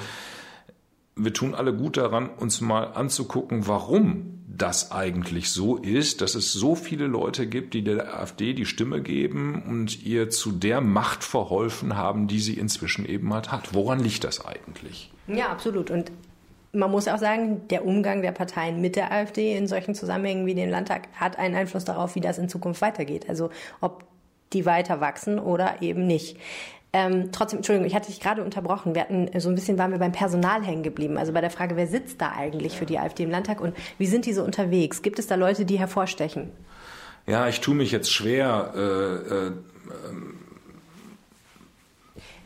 wir 1.16 1.32
tun 1.32 1.54
alle 1.54 1.74
gut 1.74 1.96
daran, 1.96 2.28
uns 2.28 2.60
mal 2.60 2.84
anzugucken, 2.84 3.66
warum 3.66 4.36
das 4.46 4.92
eigentlich 4.92 5.50
so 5.50 5.76
ist, 5.76 6.20
dass 6.20 6.34
es 6.34 6.52
so 6.52 6.74
viele 6.74 7.06
Leute 7.06 7.46
gibt, 7.46 7.74
die 7.74 7.82
der 7.82 8.18
AfD 8.18 8.52
die 8.52 8.64
Stimme 8.64 9.02
geben 9.02 9.62
und 9.66 10.04
ihr 10.04 10.30
zu 10.30 10.52
der 10.52 10.80
Macht 10.80 11.24
verholfen 11.24 11.96
haben, 11.96 12.26
die 12.26 12.40
sie 12.40 12.54
inzwischen 12.54 13.06
eben 13.06 13.32
halt 13.32 13.52
hat. 13.52 13.74
Woran 13.74 14.00
liegt 14.00 14.24
das 14.24 14.44
eigentlich? 14.44 15.10
Ja, 15.26 15.48
absolut. 15.48 15.90
Und 15.90 16.10
man 16.72 16.90
muss 16.90 17.08
auch 17.08 17.18
sagen, 17.18 17.68
der 17.68 17.84
Umgang 17.84 18.22
der 18.22 18.32
Parteien 18.32 18.80
mit 18.80 18.96
der 18.96 19.10
AfD 19.12 19.56
in 19.56 19.66
solchen 19.66 19.94
Zusammenhängen 19.94 20.46
wie 20.46 20.54
dem 20.54 20.70
Landtag 20.70 21.08
hat 21.14 21.38
einen 21.38 21.54
Einfluss 21.54 21.84
darauf, 21.84 22.14
wie 22.14 22.20
das 22.20 22.38
in 22.38 22.48
Zukunft 22.48 22.80
weitergeht. 22.82 23.28
Also 23.28 23.50
ob 23.80 24.04
die 24.52 24.66
weiter 24.66 25.00
wachsen 25.00 25.38
oder 25.38 25.82
eben 25.82 26.06
nicht. 26.06 26.38
Ähm, 26.96 27.30
trotzdem, 27.30 27.58
Entschuldigung, 27.58 27.86
ich 27.86 27.94
hatte 27.94 28.06
dich 28.06 28.20
gerade 28.20 28.42
unterbrochen. 28.42 28.94
Wir 28.94 29.02
hatten 29.02 29.28
so 29.38 29.50
ein 29.50 29.54
bisschen 29.54 29.76
waren 29.76 29.90
wir 29.90 29.98
beim 29.98 30.12
Personal 30.12 30.64
hängen 30.64 30.82
geblieben. 30.82 31.18
Also 31.18 31.34
bei 31.34 31.42
der 31.42 31.50
Frage, 31.50 31.76
wer 31.76 31.86
sitzt 31.86 32.22
da 32.22 32.32
eigentlich 32.34 32.78
für 32.78 32.86
die 32.86 32.98
AfD 32.98 33.24
im 33.24 33.30
Landtag 33.30 33.60
und 33.60 33.76
wie 33.98 34.06
sind 34.06 34.24
die 34.24 34.32
so 34.32 34.42
unterwegs? 34.42 35.02
Gibt 35.02 35.18
es 35.18 35.26
da 35.26 35.34
Leute, 35.34 35.66
die 35.66 35.78
hervorstechen? 35.78 36.52
Ja, 37.26 37.48
ich 37.48 37.60
tue 37.60 37.74
mich 37.74 37.92
jetzt 37.92 38.10
schwer. 38.10 38.72
Äh, 38.74 38.80
äh, 38.80 39.52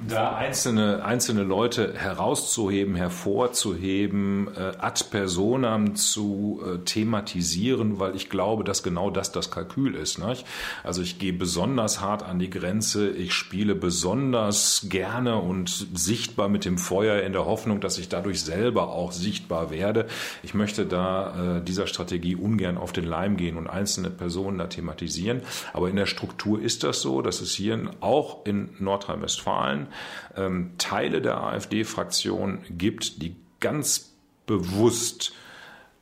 da 0.09 0.35
einzelne, 0.35 1.04
einzelne 1.04 1.42
Leute 1.42 1.95
herauszuheben, 1.95 2.95
hervorzuheben, 2.95 4.49
äh, 4.57 4.73
ad 4.78 5.04
personam 5.11 5.95
zu 5.95 6.62
äh, 6.64 6.78
thematisieren, 6.78 7.99
weil 7.99 8.16
ich 8.16 8.30
glaube, 8.30 8.64
dass 8.64 8.83
genau 8.83 9.11
das 9.11 9.33
das 9.33 9.50
Kalkül 9.50 9.95
ist. 9.95 10.19
Nicht? 10.19 10.47
Also 10.85 11.02
ich 11.02 11.19
gehe 11.19 11.33
besonders 11.33 12.00
hart 12.00 12.23
an 12.23 12.38
die 12.38 12.50
Grenze, 12.50 13.11
ich 13.11 13.35
spiele 13.35 13.75
besonders 13.75 14.87
gerne 14.88 15.37
und 15.37 15.88
sichtbar 15.95 16.49
mit 16.49 16.64
dem 16.64 16.78
Feuer 16.78 17.23
in 17.23 17.33
der 17.33 17.45
Hoffnung, 17.45 17.80
dass 17.80 17.99
ich 17.99 18.09
dadurch 18.09 18.42
selber 18.42 18.88
auch 18.92 19.12
sichtbar 19.12 19.71
werde. 19.71 20.07
Ich 20.42 20.54
möchte 20.54 20.87
da 20.87 21.59
äh, 21.59 21.62
dieser 21.62 21.87
Strategie 21.87 22.37
ungern 22.37 22.78
auf 22.78 22.92
den 22.92 23.04
Leim 23.04 23.37
gehen 23.37 23.57
und 23.57 23.66
einzelne 23.66 24.11
Personen 24.11 24.59
da 24.59 24.66
thematisieren. 24.66 25.42
Aber 25.73 25.88
in 25.88 25.97
der 25.97 26.07
Struktur 26.07 26.61
ist 26.61 26.85
das 26.85 27.00
so, 27.02 27.23
dass 27.23 27.40
es 27.40 27.52
hier 27.52 27.71
auch 28.00 28.47
in 28.47 28.71
Nordrhein-Westfalen 28.78 29.88
ähm, 30.37 30.73
Teile 30.78 31.20
der 31.23 31.42
AfD-Fraktion 31.42 32.59
gibt, 32.70 33.23
die 33.23 33.37
ganz 33.61 34.12
bewusst 34.47 35.32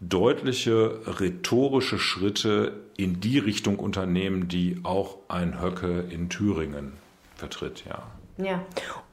deutliche 0.01 1.01
rhetorische 1.21 1.99
Schritte 1.99 2.85
in 2.97 3.21
die 3.21 3.39
Richtung 3.39 3.79
unternehmen, 3.79 4.49
die 4.49 4.81
auch 4.85 5.19
ein 5.29 5.61
Höcke 5.61 6.05
in 6.11 6.29
Thüringen 6.29 6.93
vertritt, 7.35 7.85
ja. 7.89 8.07
Ja. 8.39 8.65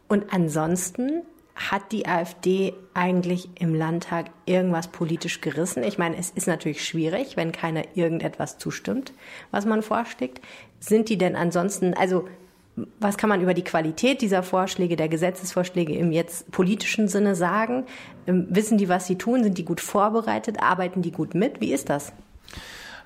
Und 0.07 0.31
ansonsten 0.31 1.23
hat 1.55 1.91
die 1.93 2.05
AfD 2.05 2.73
eigentlich 2.93 3.49
im 3.59 3.73
Landtag 3.73 4.29
irgendwas 4.45 4.89
politisch 4.89 5.39
gerissen? 5.41 5.83
Ich 5.83 5.97
meine, 5.97 6.17
es 6.17 6.29
ist 6.29 6.47
natürlich 6.47 6.85
schwierig, 6.85 7.37
wenn 7.37 7.51
keiner 7.51 7.83
irgendetwas 7.95 8.57
zustimmt, 8.57 9.13
was 9.51 9.65
man 9.65 9.81
vorschlägt. 9.81 10.41
Sind 10.79 11.07
die 11.07 11.17
denn 11.17 11.35
ansonsten, 11.35 11.93
also 11.93 12.27
was 12.99 13.17
kann 13.17 13.29
man 13.29 13.41
über 13.41 13.53
die 13.53 13.63
Qualität 13.63 14.21
dieser 14.21 14.43
Vorschläge, 14.43 14.95
der 14.95 15.07
Gesetzesvorschläge 15.07 15.95
im 15.95 16.11
jetzt 16.11 16.51
politischen 16.51 17.07
Sinne 17.07 17.35
sagen? 17.35 17.85
Ähm, 18.27 18.47
wissen 18.49 18.77
die, 18.77 18.89
was 18.89 19.07
sie 19.07 19.17
tun? 19.17 19.43
Sind 19.43 19.57
die 19.57 19.65
gut 19.65 19.81
vorbereitet? 19.81 20.61
Arbeiten 20.61 21.01
die 21.01 21.11
gut 21.11 21.35
mit? 21.35 21.61
Wie 21.61 21.71
ist 21.71 21.89
das? 21.89 22.11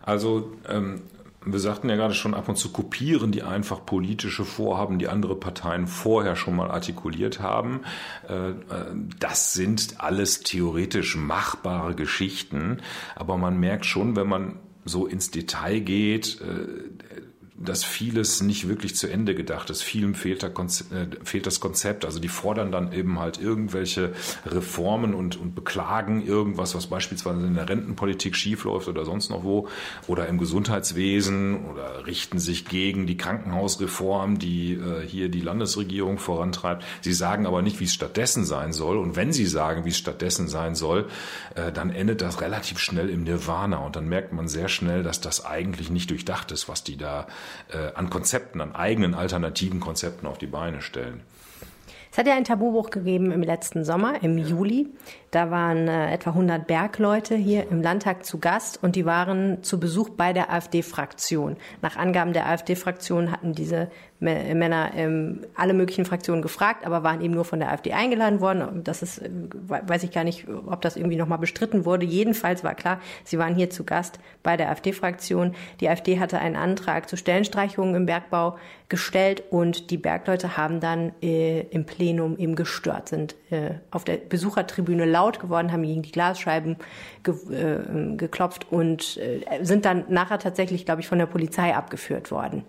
Also 0.02 0.52
ähm, 0.68 1.02
wir 1.46 1.60
sagten 1.60 1.90
ja 1.90 1.96
gerade 1.96 2.14
schon, 2.14 2.34
ab 2.34 2.50
und 2.50 2.58
zu 2.58 2.72
kopieren 2.72 3.32
die 3.32 3.44
einfach 3.44 3.86
politische 3.86 4.44
Vorhaben, 4.44 5.00
die 5.00 5.08
andere 5.08 5.36
Parteien 5.36 5.88
vorher 5.88 6.36
schon 6.36 6.56
mal 6.56 6.72
artikuliert 6.72 7.40
haben. 7.40 7.82
Äh, 8.28 8.50
äh, 8.50 8.56
das 9.20 9.54
sind 9.54 9.96
alles 10.00 10.42
theoretisch 10.42 11.16
machbare 11.16 11.96
Geschichten, 11.96 12.82
aber 13.16 13.38
man 13.38 13.60
merkt 13.60 13.86
schon, 13.86 14.16
wenn 14.16 14.28
man 14.28 14.56
so 14.84 15.06
ins 15.06 15.32
Detail 15.32 15.80
geht, 15.80 16.42
äh, 16.42 17.28
dass 17.62 17.84
vieles 17.84 18.42
nicht 18.42 18.68
wirklich 18.68 18.96
zu 18.96 19.08
Ende 19.08 19.36
gedacht 19.36 19.70
ist. 19.70 19.84
Vielen 19.84 20.16
fehlt, 20.16 20.44
äh, 20.44 20.50
fehlt, 21.24 21.46
das 21.46 21.60
Konzept. 21.60 22.06
Also 22.06 22.20
die 22.20 22.30
fordern 22.30 22.72
dann 22.72 22.94
eben 22.94 23.20
halt 23.20 23.40
irgendwelche 23.40 24.14
Reformen 24.46 25.14
und, 25.14 25.36
und 25.36 25.56
beklagen 25.56 26.26
irgendwas, 26.26 26.74
was 26.76 26.88
beispielsweise 26.88 27.46
in 27.46 27.56
der 27.56 27.68
Rentenpolitik 27.68 28.36
schiefläuft 28.36 28.88
oder 28.88 29.06
sonst 29.06 29.30
noch 29.30 29.44
wo 29.44 29.68
oder 30.08 30.28
im 30.28 30.38
Gesundheitswesen 30.38 31.66
oder 31.66 32.06
richten 32.06 32.40
sich 32.40 32.66
gegen 32.66 33.08
die 33.08 33.18
Krankenhausreform, 33.18 34.40
die 34.40 34.74
äh, 34.74 35.06
hier 35.06 35.30
die 35.30 35.42
Landesregierung 35.42 36.18
vorantreibt. 36.18 36.84
Sie 37.02 37.14
sagen 37.14 37.46
aber 37.46 37.62
nicht, 37.62 37.80
wie 37.80 37.86
es 37.86 37.94
stattdessen 37.94 38.46
sein 38.46 38.72
soll. 38.72 38.98
Und 38.98 39.16
wenn 39.16 39.34
sie 39.34 39.46
sagen, 39.46 39.84
wie 39.84 39.90
es 39.90 39.98
stattdessen 39.98 40.48
sein 40.48 40.76
soll, 40.76 41.08
äh, 41.56 41.72
dann 41.72 41.90
endet 41.90 42.22
das 42.22 42.42
relativ 42.42 42.80
schnell 42.80 43.10
im 43.10 43.24
Nirvana. 43.24 43.78
Und 43.78 43.98
dann 43.98 44.08
merkt 44.08 44.32
man 44.32 44.48
sehr 44.48 44.70
schnell, 44.70 45.04
dass 45.04 45.20
das 45.20 45.46
eigentlich 45.46 45.90
nicht 45.90 46.10
durchdacht 46.10 46.52
ist, 46.52 46.70
was 46.70 46.84
die 46.84 46.96
da 46.96 47.28
äh, 47.72 47.94
an 47.96 48.10
Konzepten, 48.10 48.62
an 48.62 48.76
eigenen 48.76 49.14
alternativen 49.14 49.80
Konzepten 49.80 50.28
auf 50.28 50.38
die 50.38 50.48
Beine 50.48 50.82
stellen. 50.82 51.22
Es 52.12 52.18
hat 52.18 52.26
ja 52.26 52.34
ein 52.34 52.44
Tabubuch 52.44 52.90
gegeben 52.90 53.32
im 53.32 53.44
letzten 53.44 53.86
Sommer, 53.86 54.24
im 54.24 54.38
Juli. 54.38 54.88
Da 55.32 55.52
waren 55.52 55.88
äh, 55.88 56.12
etwa 56.12 56.32
100 56.32 56.66
Bergleute 56.66 57.36
hier 57.36 57.70
im 57.70 57.82
Landtag 57.82 58.26
zu 58.26 58.40
Gast 58.40 58.82
und 58.82 58.96
die 58.96 59.06
waren 59.06 59.62
zu 59.64 59.80
Besuch 59.80 60.10
bei 60.10 60.34
der 60.34 60.52
AfD-Fraktion. 60.52 61.58
Nach 61.82 61.98
Angaben 61.98 62.34
der 62.34 62.48
AfD-Fraktion 62.48 63.32
hatten 63.32 63.54
diese 63.54 63.90
Männer 64.22 64.92
ähm, 64.96 65.46
alle 65.56 65.74
möglichen 65.74 66.04
Fraktionen 66.04 66.42
gefragt, 66.42 66.86
aber 66.86 67.04
waren 67.04 67.22
eben 67.22 67.34
nur 67.34 67.46
von 67.46 67.60
der 67.60 67.72
AfD 67.72 67.94
eingeladen 67.94 68.42
worden. 68.42 68.84
Das 68.84 69.02
ist, 69.02 69.20
äh, 69.20 69.30
weiß 69.70 70.04
ich 70.04 70.12
gar 70.12 70.26
nicht, 70.26 70.48
ob 70.50 70.82
das 70.82 70.98
irgendwie 70.98 71.16
nochmal 71.16 71.38
bestritten 71.38 71.86
wurde. 71.86 72.06
Jedenfalls 72.06 72.64
war 72.64 72.76
klar, 72.76 73.00
sie 73.24 73.38
waren 73.38 73.56
hier 73.56 73.70
zu 73.70 73.86
Gast 73.86 74.20
bei 74.44 74.58
der 74.58 74.70
AfD-Fraktion. 74.72 75.56
Die 75.80 75.88
AfD 75.88 76.20
hatte 76.20 76.40
einen 76.40 76.58
Antrag 76.58 77.08
zu 77.08 77.16
Stellenstreichungen 77.16 77.96
im 77.96 78.06
Bergbau 78.08 78.58
gestellt 78.90 79.44
und 79.52 79.90
die 79.92 79.98
Bergleute 79.98 80.58
haben 80.58 80.80
dann 80.80 81.14
äh, 81.22 81.62
im 81.70 81.86
Plenum 81.86 82.38
eben 82.38 82.56
gestört, 82.56 83.08
sind 83.08 83.36
äh, 83.52 83.76
auf 83.92 84.04
der 84.04 84.18
Besuchertribüne 84.18 85.06
laut 85.06 85.19
geworden, 85.40 85.72
haben 85.72 85.84
gegen 85.84 86.02
die 86.02 86.12
Glasscheiben 86.12 86.78
ge 87.24 87.36
äh, 87.52 88.16
geklopft 88.16 88.72
und 88.72 89.18
äh, 89.18 89.64
sind 89.64 89.86
dann 89.86 90.06
nachher 90.10 90.40
tatsächlich, 90.40 90.86
glaube 90.86 91.02
ich, 91.02 91.08
von 91.08 91.20
der 91.20 91.26
Polizei 91.26 91.76
abgeführt 91.76 92.32
worden. 92.32 92.64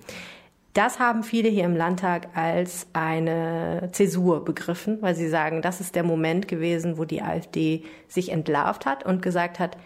Das 0.73 1.00
haben 1.00 1.25
viele 1.25 1.49
hier 1.49 1.64
im 1.64 1.75
Landtag 1.76 2.28
als 2.35 2.87
eine 2.92 3.88
Zäsur 3.92 4.45
begriffen, 4.45 4.99
weil 5.00 5.16
sie 5.16 5.28
sagen, 5.28 5.62
das 5.62 5.80
ist 5.80 5.97
der 5.97 6.04
Moment 6.04 6.47
gewesen, 6.47 6.97
wo 6.97 7.04
die 7.04 7.23
AfD 7.23 7.83
sich 8.07 8.30
entlarvt 8.30 8.87
hat 8.87 9.04
und 9.04 9.21
gesagt 9.21 9.59
hat, 9.59 9.76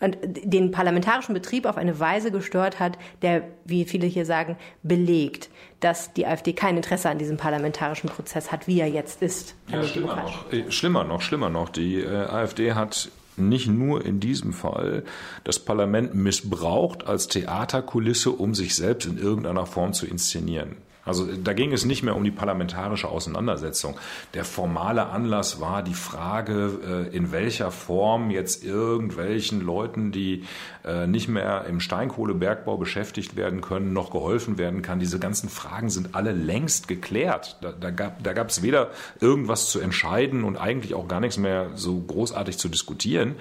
den 0.00 0.70
parlamentarischen 0.70 1.34
Betrieb 1.34 1.66
auf 1.66 1.76
eine 1.76 1.98
Weise 2.00 2.30
gestört 2.30 2.80
hat, 2.80 2.98
der, 3.22 3.44
wie 3.64 3.84
viele 3.84 4.06
hier 4.06 4.26
sagen, 4.26 4.56
belegt, 4.82 5.50
dass 5.80 6.12
die 6.12 6.26
AfD 6.26 6.52
kein 6.52 6.76
Interesse 6.76 7.08
an 7.08 7.18
diesem 7.18 7.36
parlamentarischen 7.36 8.10
Prozess 8.10 8.50
hat, 8.50 8.66
wie 8.66 8.80
er 8.80 8.88
jetzt 8.88 9.22
ist. 9.22 9.54
Ja, 9.68 9.82
schlimmer 9.82 10.16
noch, 10.16 10.52
äh, 10.52 10.70
schlimmer 10.70 11.04
noch, 11.04 11.20
schlimmer 11.20 11.50
noch. 11.50 11.68
Die 11.68 12.00
äh, 12.00 12.08
AfD 12.08 12.72
hat 12.72 13.10
nicht 13.36 13.68
nur 13.68 14.04
in 14.04 14.20
diesem 14.20 14.52
Fall 14.52 15.04
das 15.42 15.58
Parlament 15.58 16.14
missbraucht 16.14 17.06
als 17.06 17.28
Theaterkulisse, 17.28 18.30
um 18.30 18.54
sich 18.54 18.74
selbst 18.74 19.06
in 19.06 19.18
irgendeiner 19.18 19.66
Form 19.66 19.92
zu 19.92 20.06
inszenieren. 20.06 20.76
Also 21.04 21.26
da 21.26 21.52
ging 21.52 21.72
es 21.72 21.84
nicht 21.84 22.02
mehr 22.02 22.16
um 22.16 22.24
die 22.24 22.30
parlamentarische 22.30 23.08
Auseinandersetzung. 23.08 23.98
Der 24.32 24.44
formale 24.44 25.06
Anlass 25.06 25.60
war 25.60 25.82
die 25.82 25.94
Frage, 25.94 27.08
äh, 27.12 27.16
in 27.16 27.32
welcher 27.32 27.70
Form 27.70 28.30
jetzt 28.30 28.64
irgendwelchen 28.64 29.60
Leuten, 29.60 30.12
die 30.12 30.44
äh, 30.84 31.06
nicht 31.06 31.28
mehr 31.28 31.66
im 31.68 31.80
Steinkohlebergbau 31.80 32.76
beschäftigt 32.76 33.36
werden 33.36 33.60
können, 33.60 33.92
noch 33.92 34.10
geholfen 34.10 34.58
werden 34.58 34.82
kann. 34.82 34.98
Diese 34.98 35.18
ganzen 35.18 35.48
Fragen 35.48 35.90
sind 35.90 36.14
alle 36.14 36.32
längst 36.32 36.88
geklärt. 36.88 37.58
Da, 37.60 37.72
da 37.72 37.90
gab 38.32 38.48
es 38.48 38.62
weder 38.62 38.90
irgendwas 39.20 39.70
zu 39.70 39.80
entscheiden 39.80 40.44
und 40.44 40.56
eigentlich 40.56 40.94
auch 40.94 41.08
gar 41.08 41.20
nichts 41.20 41.36
mehr 41.36 41.70
so 41.74 42.00
großartig 42.00 42.58
zu 42.58 42.68
diskutieren. 42.68 43.36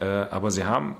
Äh, 0.00 0.06
aber 0.06 0.50
sie 0.50 0.64
haben 0.64 0.96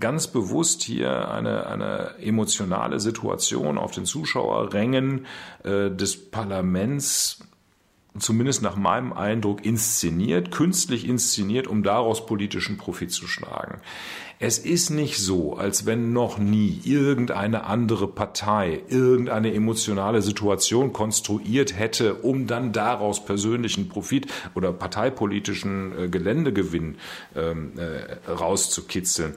ganz 0.00 0.28
bewusst 0.28 0.82
hier 0.82 1.30
eine, 1.30 1.66
eine 1.66 2.14
emotionale 2.20 3.00
Situation 3.00 3.78
auf 3.78 3.92
den 3.92 4.04
Zuschauerrängen 4.04 5.26
äh, 5.62 5.90
des 5.90 6.30
Parlaments 6.30 7.40
zumindest 8.18 8.62
nach 8.62 8.76
meinem 8.76 9.12
Eindruck, 9.12 9.64
inszeniert, 9.64 10.52
künstlich 10.52 11.06
inszeniert, 11.08 11.66
um 11.66 11.82
daraus 11.82 12.26
politischen 12.26 12.78
Profit 12.78 13.10
zu 13.10 13.26
schlagen. 13.26 13.80
Es 14.40 14.58
ist 14.58 14.90
nicht 14.90 15.18
so, 15.18 15.56
als 15.56 15.86
wenn 15.86 16.12
noch 16.12 16.38
nie 16.38 16.80
irgendeine 16.84 17.64
andere 17.64 18.08
Partei 18.08 18.82
irgendeine 18.88 19.54
emotionale 19.54 20.22
Situation 20.22 20.92
konstruiert 20.92 21.78
hätte, 21.78 22.14
um 22.16 22.46
dann 22.46 22.72
daraus 22.72 23.24
persönlichen 23.24 23.88
Profit 23.88 24.26
oder 24.54 24.72
parteipolitischen 24.72 25.98
äh, 25.98 26.08
Geländegewinn 26.08 26.96
ähm, 27.36 27.72
äh, 27.76 28.30
rauszukitzeln. 28.30 29.34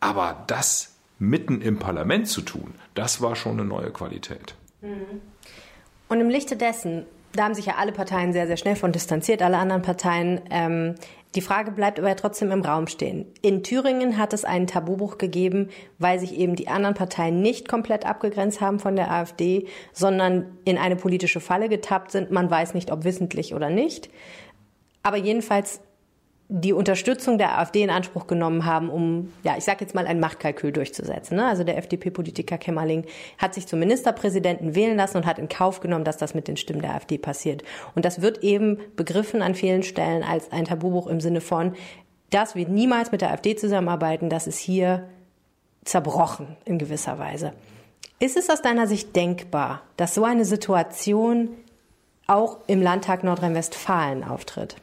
Aber 0.00 0.44
das 0.46 0.94
mitten 1.18 1.60
im 1.60 1.78
Parlament 1.78 2.28
zu 2.28 2.42
tun, 2.42 2.74
das 2.94 3.20
war 3.20 3.36
schon 3.36 3.52
eine 3.52 3.64
neue 3.64 3.90
Qualität. 3.90 4.54
Und 6.08 6.20
im 6.20 6.28
Lichte 6.28 6.56
dessen, 6.56 7.04
da 7.32 7.44
haben 7.44 7.54
sich 7.54 7.66
ja 7.66 7.74
alle 7.78 7.92
Parteien 7.92 8.32
sehr, 8.32 8.46
sehr 8.46 8.56
schnell 8.56 8.76
von 8.76 8.92
distanziert, 8.92 9.42
alle 9.42 9.58
anderen 9.58 9.82
Parteien. 9.82 10.40
Ähm, 10.50 10.94
die 11.34 11.42
Frage 11.42 11.72
bleibt 11.72 11.98
aber 11.98 12.16
trotzdem 12.16 12.50
im 12.52 12.62
Raum 12.62 12.86
stehen. 12.86 13.26
In 13.42 13.62
Thüringen 13.62 14.16
hat 14.16 14.32
es 14.32 14.44
einen 14.44 14.66
Tabubruch 14.66 15.18
gegeben, 15.18 15.68
weil 15.98 16.18
sich 16.18 16.34
eben 16.38 16.56
die 16.56 16.68
anderen 16.68 16.94
Parteien 16.94 17.42
nicht 17.42 17.68
komplett 17.68 18.06
abgegrenzt 18.06 18.62
haben 18.62 18.78
von 18.78 18.96
der 18.96 19.10
AfD, 19.10 19.66
sondern 19.92 20.46
in 20.64 20.78
eine 20.78 20.96
politische 20.96 21.40
Falle 21.40 21.68
getappt 21.68 22.12
sind. 22.12 22.30
Man 22.30 22.50
weiß 22.50 22.72
nicht, 22.72 22.90
ob 22.90 23.04
wissentlich 23.04 23.54
oder 23.54 23.68
nicht. 23.68 24.08
Aber 25.02 25.18
jedenfalls 25.18 25.80
die 26.50 26.72
Unterstützung 26.72 27.36
der 27.36 27.58
AfD 27.58 27.82
in 27.82 27.90
Anspruch 27.90 28.26
genommen 28.26 28.64
haben, 28.64 28.88
um, 28.88 29.32
ja, 29.44 29.56
ich 29.58 29.64
sage 29.64 29.78
jetzt 29.82 29.94
mal, 29.94 30.06
ein 30.06 30.18
Machtkalkül 30.18 30.72
durchzusetzen. 30.72 31.36
Ne? 31.36 31.46
Also 31.46 31.62
der 31.62 31.76
FDP-Politiker 31.76 32.56
Kemmerling 32.56 33.04
hat 33.36 33.52
sich 33.52 33.66
zum 33.66 33.80
Ministerpräsidenten 33.80 34.74
wählen 34.74 34.96
lassen 34.96 35.18
und 35.18 35.26
hat 35.26 35.38
in 35.38 35.50
Kauf 35.50 35.80
genommen, 35.80 36.04
dass 36.04 36.16
das 36.16 36.34
mit 36.34 36.48
den 36.48 36.56
Stimmen 36.56 36.80
der 36.80 36.94
AfD 36.94 37.18
passiert. 37.18 37.64
Und 37.94 38.06
das 38.06 38.22
wird 38.22 38.42
eben 38.42 38.78
begriffen 38.96 39.42
an 39.42 39.54
vielen 39.54 39.82
Stellen 39.82 40.22
als 40.22 40.50
ein 40.50 40.64
Tabubuch 40.64 41.06
im 41.06 41.20
Sinne 41.20 41.42
von, 41.42 41.74
das 42.30 42.54
wird 42.54 42.70
niemals 42.70 43.12
mit 43.12 43.20
der 43.20 43.30
AfD 43.30 43.54
zusammenarbeiten, 43.54 44.30
das 44.30 44.46
ist 44.46 44.58
hier 44.58 45.06
zerbrochen 45.84 46.56
in 46.64 46.78
gewisser 46.78 47.18
Weise. 47.18 47.52
Ist 48.20 48.38
es 48.38 48.48
aus 48.48 48.62
deiner 48.62 48.86
Sicht 48.86 49.14
denkbar, 49.14 49.82
dass 49.98 50.14
so 50.14 50.24
eine 50.24 50.44
Situation 50.46 51.50
auch 52.26 52.58
im 52.66 52.80
Landtag 52.82 53.22
Nordrhein-Westfalen 53.22 54.24
auftritt? 54.24 54.76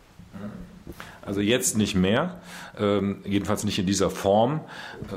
Also 1.26 1.42
jetzt 1.42 1.76
nicht 1.76 1.96
mehr, 1.96 2.40
ähm, 2.78 3.22
jedenfalls 3.26 3.64
nicht 3.64 3.80
in 3.80 3.88
dieser 3.88 4.12
Form. 4.12 4.62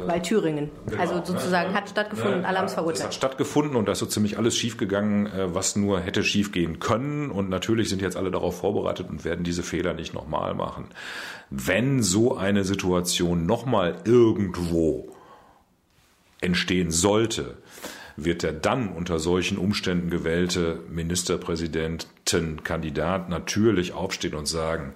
Weil 0.07 0.23
Thüringen, 0.23 0.71
genau, 0.87 1.03
also 1.03 1.23
sozusagen 1.23 1.75
hat 1.75 1.91
stattgefunden 1.91 2.41
und 2.41 2.47
alle 2.47 2.59
haben 2.59 2.65
es 2.65 2.75
verurteilt. 2.75 3.01
Es 3.01 3.05
hat 3.05 3.15
stattgefunden 3.15 3.77
und 3.77 3.87
da 3.87 3.93
ist 3.93 3.99
so 3.99 4.07
ziemlich 4.07 4.39
alles 4.39 4.57
schiefgegangen, 4.57 5.27
äh, 5.27 5.55
was 5.55 5.77
nur 5.77 6.01
hätte 6.01 6.25
schiefgehen 6.25 6.79
können. 6.79 7.31
Und 7.31 7.51
natürlich 7.51 7.91
sind 7.91 8.01
jetzt 8.01 8.17
alle 8.17 8.31
darauf 8.31 8.59
vorbereitet 8.59 9.11
und 9.11 9.27
werden 9.27 9.45
diese 9.45 9.63
Fehler 9.63 9.93
nicht 9.93 10.15
nochmal 10.15 10.55
machen. 10.55 10.87
Wenn 11.51 12.03
so 12.03 12.37
eine 12.37 12.65
Situation 12.65 13.45
nochmal 13.45 13.97
irgendwo 14.05 15.15
entstehen 16.41 16.91
sollte, 16.91 17.59
wird 18.17 18.43
der 18.43 18.53
dann 18.53 18.89
unter 18.89 19.19
solchen 19.19 19.59
Umständen 19.59 20.11
gewählte 20.11 20.81
Ministerpräsidentenkandidat 20.91 23.29
natürlich 23.29 23.93
aufstehen 23.93 24.35
und 24.35 24.47
sagen, 24.47 24.95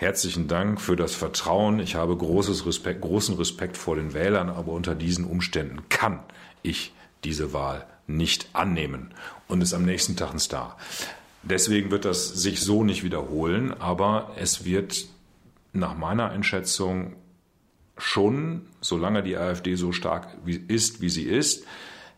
Herzlichen 0.00 0.48
Dank 0.48 0.80
für 0.80 0.96
das 0.96 1.14
Vertrauen. 1.14 1.78
Ich 1.78 1.94
habe 1.94 2.16
großes 2.16 2.64
Respekt, 2.64 3.02
großen 3.02 3.36
Respekt 3.36 3.76
vor 3.76 3.96
den 3.96 4.14
Wählern, 4.14 4.48
aber 4.48 4.72
unter 4.72 4.94
diesen 4.94 5.26
Umständen 5.26 5.90
kann 5.90 6.20
ich 6.62 6.94
diese 7.22 7.52
Wahl 7.52 7.86
nicht 8.06 8.48
annehmen 8.54 9.12
und 9.46 9.60
ist 9.60 9.74
am 9.74 9.84
nächsten 9.84 10.16
Tag 10.16 10.32
ein 10.32 10.38
Star. 10.38 10.78
Deswegen 11.42 11.90
wird 11.90 12.06
das 12.06 12.28
sich 12.28 12.60
so 12.60 12.82
nicht 12.82 13.04
wiederholen, 13.04 13.78
aber 13.78 14.30
es 14.38 14.64
wird 14.64 15.04
nach 15.74 15.94
meiner 15.98 16.30
Einschätzung 16.30 17.16
schon, 17.98 18.62
solange 18.80 19.22
die 19.22 19.36
AfD 19.36 19.74
so 19.74 19.92
stark 19.92 20.34
ist, 20.66 21.02
wie 21.02 21.10
sie 21.10 21.24
ist, 21.24 21.66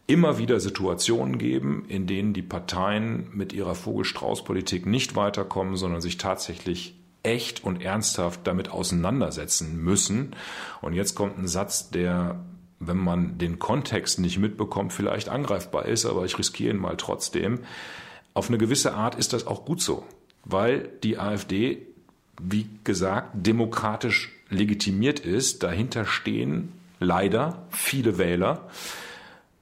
immer 0.07 0.39
wieder 0.39 0.61
Situationen 0.61 1.37
geben, 1.37 1.85
in 1.89 2.07
denen 2.07 2.33
die 2.33 2.43
Parteien 2.43 3.27
mit 3.33 3.53
ihrer 3.53 3.75
Vogelstrauß-Politik 3.75 4.87
nicht 4.87 5.17
weiterkommen, 5.17 5.75
sondern 5.75 6.01
sich 6.01 6.17
tatsächlich 6.17 6.95
echt 7.23 7.65
und 7.65 7.83
ernsthaft 7.83 8.41
damit 8.45 8.71
auseinandersetzen 8.71 9.83
müssen. 9.83 10.35
Und 10.81 10.95
jetzt 10.95 11.15
kommt 11.15 11.39
ein 11.39 11.49
Satz, 11.49 11.91
der, 11.91 12.41
wenn 12.81 12.97
man 12.97 13.39
den 13.39 13.59
Kontext 13.59 14.19
nicht 14.19 14.39
mitbekommt, 14.39 14.93
vielleicht 14.93 15.29
angreifbar 15.29 15.87
ist, 15.87 16.05
aber 16.05 16.25
ich 16.25 16.39
riskiere 16.39 16.75
ihn 16.75 16.81
mal 16.81 16.97
trotzdem. 16.97 17.61
Auf 18.35 18.49
eine 18.49 18.59
gewisse 18.59 18.95
Art 18.95 19.15
ist 19.15 19.33
das 19.33 19.47
auch 19.47 19.65
gut 19.65 19.81
so, 19.81 20.05
weil 20.45 20.89
die 21.03 21.19
AfD, 21.19 21.87
wie 22.41 22.69
gesagt, 22.83 23.31
demokratisch 23.35 24.33
legitimiert 24.49 25.21
ist. 25.21 25.63
Dahinter 25.63 26.05
stehen 26.05 26.73
leider 26.99 27.67
viele 27.71 28.19
Wähler. 28.19 28.69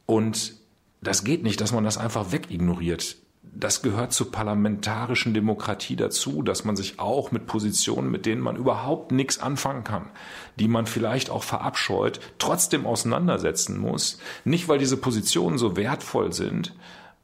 Und 0.06 0.54
das 1.02 1.24
geht 1.24 1.42
nicht, 1.42 1.60
dass 1.60 1.72
man 1.72 1.84
das 1.84 1.98
einfach 1.98 2.32
wegignoriert 2.32 3.16
das 3.52 3.82
gehört 3.82 4.12
zur 4.12 4.30
parlamentarischen 4.30 5.34
Demokratie 5.34 5.96
dazu, 5.96 6.42
dass 6.42 6.64
man 6.64 6.76
sich 6.76 6.98
auch 6.98 7.32
mit 7.32 7.46
Positionen, 7.46 8.10
mit 8.10 8.26
denen 8.26 8.40
man 8.40 8.56
überhaupt 8.56 9.12
nichts 9.12 9.40
anfangen 9.40 9.84
kann, 9.84 10.08
die 10.56 10.68
man 10.68 10.86
vielleicht 10.86 11.30
auch 11.30 11.42
verabscheut, 11.42 12.20
trotzdem 12.38 12.86
auseinandersetzen 12.86 13.78
muss. 13.78 14.18
Nicht, 14.44 14.68
weil 14.68 14.78
diese 14.78 14.96
Positionen 14.96 15.58
so 15.58 15.76
wertvoll 15.76 16.32
sind 16.32 16.74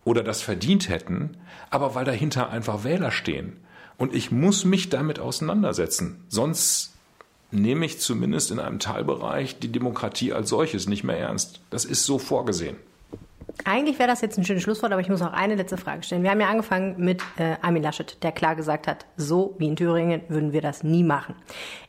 oder 0.05 0.23
das 0.23 0.43
verdient 0.43 0.89
hätten, 0.89 1.37
aber 1.71 1.95
weil 1.95 2.05
dahinter 2.05 2.51
einfach 2.51 2.85
Wähler 2.85 3.11
stehen. 3.11 3.57
Und 3.97 4.15
ich 4.15 4.31
muss 4.31 4.65
mich 4.65 4.91
damit 4.91 5.19
auseinandersetzen. 5.19 6.25
Sonst 6.29 6.95
nehme 7.51 7.87
ich 7.87 8.01
zumindest 8.01 8.51
in 8.51 8.59
einem 8.59 8.79
Teilbereich 8.79 9.59
die 9.59 9.73
Demokratie 9.73 10.33
als 10.33 10.51
solches 10.51 10.87
nicht 10.87 11.05
mehr 11.05 11.19
ernst. 11.19 11.61
Das 11.71 11.85
ist 11.85 12.05
so 12.05 12.19
vorgesehen. 12.19 12.77
Eigentlich 13.65 13.99
wäre 13.99 14.09
das 14.09 14.21
jetzt 14.21 14.39
ein 14.39 14.45
schönes 14.45 14.63
Schlusswort, 14.63 14.93
aber 14.93 15.01
ich 15.01 15.09
muss 15.09 15.21
noch 15.21 15.33
eine 15.33 15.55
letzte 15.55 15.77
Frage 15.77 16.03
stellen. 16.03 16.23
Wir 16.23 16.31
haben 16.31 16.41
ja 16.41 16.49
angefangen 16.49 16.95
mit 16.99 17.23
äh, 17.37 17.57
Armin 17.63 17.83
Laschet, 17.83 18.23
der 18.23 18.33
klar 18.33 18.55
gesagt 18.55 18.87
hat, 18.87 19.07
so 19.17 19.55
wie 19.59 19.67
in 19.67 19.77
Thüringen 19.77 20.23
würden 20.29 20.53
wir 20.53 20.61
das 20.61 20.85
nie 20.85 21.03
machen. 21.03 21.35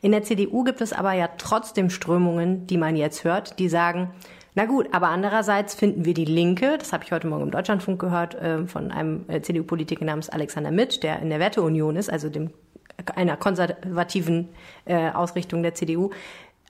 In 0.00 0.12
der 0.12 0.22
CDU 0.22 0.64
gibt 0.64 0.80
es 0.80 0.92
aber 0.92 1.12
ja 1.12 1.28
trotzdem 1.38 1.90
Strömungen, 1.90 2.66
die 2.66 2.78
man 2.78 2.96
jetzt 2.96 3.24
hört, 3.24 3.58
die 3.58 3.68
sagen, 3.68 4.10
na 4.54 4.64
gut, 4.64 4.88
aber 4.92 5.08
andererseits 5.08 5.74
finden 5.74 6.04
wir 6.04 6.14
die 6.14 6.24
Linke, 6.24 6.78
das 6.78 6.92
habe 6.92 7.04
ich 7.04 7.12
heute 7.12 7.28
Morgen 7.28 7.44
im 7.44 7.50
Deutschlandfunk 7.50 8.00
gehört, 8.00 8.34
äh, 8.34 8.66
von 8.66 8.90
einem 8.90 9.24
äh, 9.28 9.40
CDU-Politiker 9.40 10.04
namens 10.04 10.30
Alexander 10.30 10.72
Mitsch, 10.72 11.00
der 11.02 11.20
in 11.20 11.30
der 11.30 11.38
Werteunion 11.38 11.94
ist, 11.94 12.10
also 12.10 12.28
dem, 12.28 12.50
einer 13.14 13.36
konservativen 13.36 14.48
äh, 14.84 15.10
Ausrichtung 15.10 15.62
der 15.62 15.74
CDU. 15.74 16.10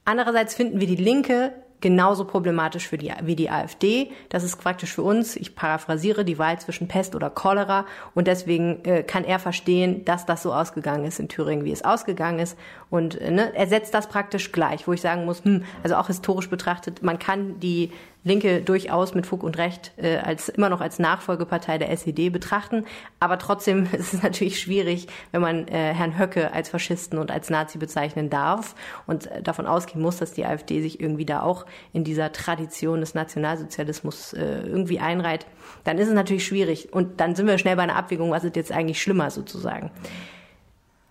Andererseits 0.04 0.54
finden 0.54 0.80
wir 0.80 0.86
die 0.86 0.96
Linke 0.96 1.52
genauso 1.80 2.24
problematisch 2.24 2.88
für 2.88 2.98
die, 2.98 3.12
wie 3.22 3.36
die 3.36 3.50
AfD. 3.50 4.10
Das 4.28 4.42
ist 4.44 4.56
praktisch 4.56 4.92
für 4.92 5.02
uns, 5.02 5.36
ich 5.36 5.54
paraphrasiere, 5.54 6.24
die 6.24 6.38
Wahl 6.38 6.58
zwischen 6.58 6.88
Pest 6.88 7.14
oder 7.14 7.30
Cholera. 7.30 7.86
Und 8.14 8.26
deswegen 8.26 8.84
äh, 8.84 9.02
kann 9.02 9.24
er 9.24 9.38
verstehen, 9.38 10.04
dass 10.04 10.26
das 10.26 10.42
so 10.42 10.52
ausgegangen 10.52 11.04
ist 11.04 11.20
in 11.20 11.28
Thüringen, 11.28 11.64
wie 11.64 11.72
es 11.72 11.84
ausgegangen 11.84 12.38
ist. 12.38 12.56
Und 12.90 13.20
äh, 13.20 13.30
ne, 13.30 13.54
er 13.54 13.66
setzt 13.66 13.94
das 13.94 14.08
praktisch 14.08 14.52
gleich, 14.52 14.86
wo 14.86 14.92
ich 14.92 15.00
sagen 15.00 15.24
muss, 15.24 15.44
hm, 15.44 15.64
also 15.82 15.96
auch 15.96 16.06
historisch 16.06 16.48
betrachtet, 16.48 17.02
man 17.02 17.18
kann 17.18 17.60
die 17.60 17.90
Linke 18.24 18.60
durchaus 18.60 19.14
mit 19.14 19.26
Fug 19.26 19.42
und 19.42 19.58
Recht 19.58 19.92
äh, 19.96 20.18
als 20.18 20.48
immer 20.48 20.68
noch 20.68 20.80
als 20.80 20.98
Nachfolgepartei 20.98 21.78
der 21.78 21.90
SED 21.90 22.30
betrachten. 22.30 22.84
Aber 23.20 23.38
trotzdem 23.38 23.88
ist 23.92 24.12
es 24.12 24.22
natürlich 24.22 24.60
schwierig, 24.60 25.06
wenn 25.32 25.40
man 25.40 25.68
äh, 25.68 25.94
Herrn 25.94 26.18
Höcke 26.18 26.52
als 26.52 26.68
Faschisten 26.68 27.18
und 27.18 27.30
als 27.30 27.48
Nazi 27.48 27.78
bezeichnen 27.78 28.28
darf 28.28 28.74
und 29.06 29.26
äh, 29.26 29.42
davon 29.42 29.66
ausgehen 29.66 30.02
muss, 30.02 30.18
dass 30.18 30.32
die 30.32 30.44
AfD 30.44 30.82
sich 30.82 31.00
irgendwie 31.00 31.26
da 31.26 31.42
auch 31.42 31.64
in 31.92 32.04
dieser 32.04 32.32
Tradition 32.32 33.00
des 33.00 33.14
Nationalsozialismus 33.14 34.32
äh, 34.32 34.60
irgendwie 34.62 34.98
einreiht. 34.98 35.46
Dann 35.84 35.98
ist 35.98 36.08
es 36.08 36.14
natürlich 36.14 36.46
schwierig. 36.46 36.92
Und 36.92 37.20
dann 37.20 37.34
sind 37.34 37.46
wir 37.46 37.58
schnell 37.58 37.76
bei 37.76 37.82
einer 37.82 37.96
Abwägung, 37.96 38.30
was 38.30 38.44
ist 38.44 38.56
jetzt 38.56 38.72
eigentlich 38.72 39.00
schlimmer 39.00 39.30
sozusagen. 39.30 39.90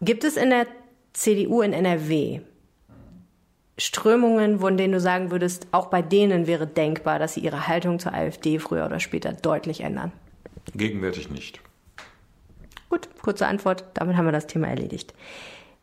Gibt 0.01 0.23
es 0.23 0.37
in 0.37 0.51
der 0.51 0.67
CDU 1.17 1.63
in 1.63 1.73
NRW 1.73 2.41
Strömungen, 3.79 4.59
von 4.59 4.77
denen 4.77 4.93
du 4.93 4.99
sagen 4.99 5.31
würdest, 5.31 5.67
auch 5.71 5.87
bei 5.87 6.03
denen 6.03 6.45
wäre 6.45 6.67
denkbar, 6.67 7.17
dass 7.17 7.33
sie 7.33 7.39
ihre 7.39 7.67
Haltung 7.67 7.97
zur 7.97 8.13
AfD 8.13 8.59
früher 8.59 8.85
oder 8.85 8.99
später 8.99 9.33
deutlich 9.33 9.81
ändern? 9.81 10.11
Gegenwärtig 10.75 11.31
nicht. 11.31 11.59
Gut, 12.89 13.09
kurze 13.21 13.47
Antwort. 13.47 13.83
Damit 13.95 14.15
haben 14.15 14.25
wir 14.25 14.31
das 14.31 14.45
Thema 14.45 14.67
erledigt. 14.67 15.15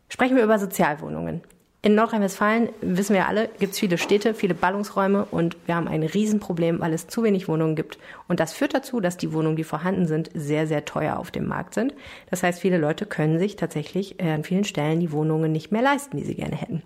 Sprechen 0.08 0.36
wir 0.36 0.44
über 0.44 0.58
Sozialwohnungen. 0.60 1.42
In 1.84 1.96
Nordrhein-Westfalen, 1.96 2.70
wissen 2.80 3.12
wir 3.12 3.28
alle, 3.28 3.50
gibt 3.58 3.74
es 3.74 3.78
viele 3.78 3.98
Städte, 3.98 4.32
viele 4.32 4.54
Ballungsräume 4.54 5.26
und 5.26 5.58
wir 5.66 5.74
haben 5.74 5.86
ein 5.86 6.02
Riesenproblem, 6.02 6.80
weil 6.80 6.94
es 6.94 7.08
zu 7.08 7.22
wenig 7.22 7.46
Wohnungen 7.46 7.76
gibt. 7.76 7.98
Und 8.26 8.40
das 8.40 8.54
führt 8.54 8.72
dazu, 8.72 9.00
dass 9.00 9.18
die 9.18 9.34
Wohnungen, 9.34 9.56
die 9.56 9.64
vorhanden 9.64 10.06
sind, 10.06 10.30
sehr, 10.32 10.66
sehr 10.66 10.86
teuer 10.86 11.18
auf 11.18 11.30
dem 11.30 11.46
Markt 11.46 11.74
sind. 11.74 11.92
Das 12.30 12.42
heißt, 12.42 12.58
viele 12.58 12.78
Leute 12.78 13.04
können 13.04 13.38
sich 13.38 13.56
tatsächlich 13.56 14.18
äh, 14.18 14.30
an 14.30 14.44
vielen 14.44 14.64
Stellen 14.64 14.98
die 14.98 15.12
Wohnungen 15.12 15.52
nicht 15.52 15.72
mehr 15.72 15.82
leisten, 15.82 16.16
die 16.16 16.24
sie 16.24 16.36
gerne 16.36 16.56
hätten. 16.56 16.82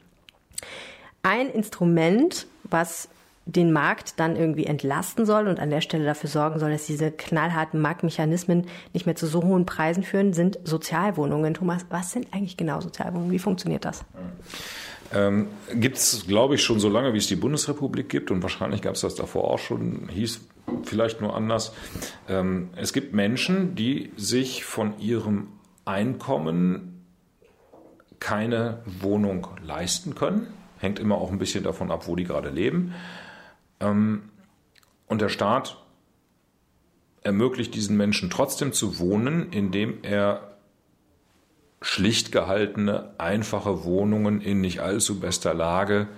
Ein 1.22 1.48
Instrument, 1.48 2.48
was 2.64 3.08
den 3.46 3.72
Markt 3.72 4.18
dann 4.18 4.34
irgendwie 4.34 4.66
entlasten 4.66 5.24
soll 5.24 5.46
und 5.46 5.60
an 5.60 5.70
der 5.70 5.80
Stelle 5.80 6.04
dafür 6.04 6.28
sorgen 6.28 6.58
soll, 6.58 6.72
dass 6.72 6.86
diese 6.86 7.12
knallharten 7.12 7.80
Marktmechanismen 7.80 8.66
nicht 8.92 9.06
mehr 9.06 9.14
zu 9.14 9.28
so 9.28 9.44
hohen 9.44 9.64
Preisen 9.64 10.02
führen, 10.02 10.32
sind 10.32 10.58
Sozialwohnungen. 10.64 11.54
Thomas, 11.54 11.86
was 11.88 12.10
sind 12.10 12.26
eigentlich 12.34 12.56
genau 12.56 12.80
Sozialwohnungen? 12.80 13.30
Wie 13.30 13.38
funktioniert 13.38 13.84
das? 13.84 14.04
Ähm, 15.14 15.48
gibt 15.74 15.96
es, 15.96 16.26
glaube 16.26 16.56
ich, 16.56 16.62
schon 16.62 16.80
so 16.80 16.88
lange, 16.88 17.14
wie 17.14 17.18
es 17.18 17.26
die 17.26 17.36
Bundesrepublik 17.36 18.08
gibt 18.08 18.30
und 18.30 18.42
wahrscheinlich 18.42 18.82
gab 18.82 18.94
es 18.94 19.00
das 19.00 19.14
davor 19.14 19.44
auch 19.44 19.58
schon, 19.58 20.08
hieß 20.08 20.40
vielleicht 20.84 21.20
nur 21.20 21.34
anders. 21.34 21.72
Ähm, 22.28 22.70
es 22.76 22.92
gibt 22.92 23.14
Menschen, 23.14 23.74
die 23.74 24.12
sich 24.16 24.64
von 24.64 24.98
ihrem 25.00 25.48
Einkommen 25.84 27.06
keine 28.20 28.82
Wohnung 28.84 29.46
leisten 29.62 30.14
können. 30.14 30.48
Hängt 30.78 30.98
immer 30.98 31.16
auch 31.16 31.30
ein 31.30 31.38
bisschen 31.38 31.64
davon 31.64 31.90
ab, 31.90 32.06
wo 32.06 32.14
die 32.14 32.24
gerade 32.24 32.50
leben. 32.50 32.94
Ähm, 33.80 34.24
und 35.06 35.22
der 35.22 35.30
Staat 35.30 35.78
ermöglicht 37.22 37.74
diesen 37.74 37.96
Menschen 37.96 38.30
trotzdem 38.30 38.72
zu 38.72 38.98
wohnen, 38.98 39.50
indem 39.52 39.98
er 40.02 40.57
schlicht 41.80 42.32
gehaltene, 42.32 43.14
einfache 43.18 43.84
Wohnungen 43.84 44.40
in 44.40 44.60
nicht 44.60 44.80
allzu 44.80 45.20
bester 45.20 45.54
Lage 45.54 46.08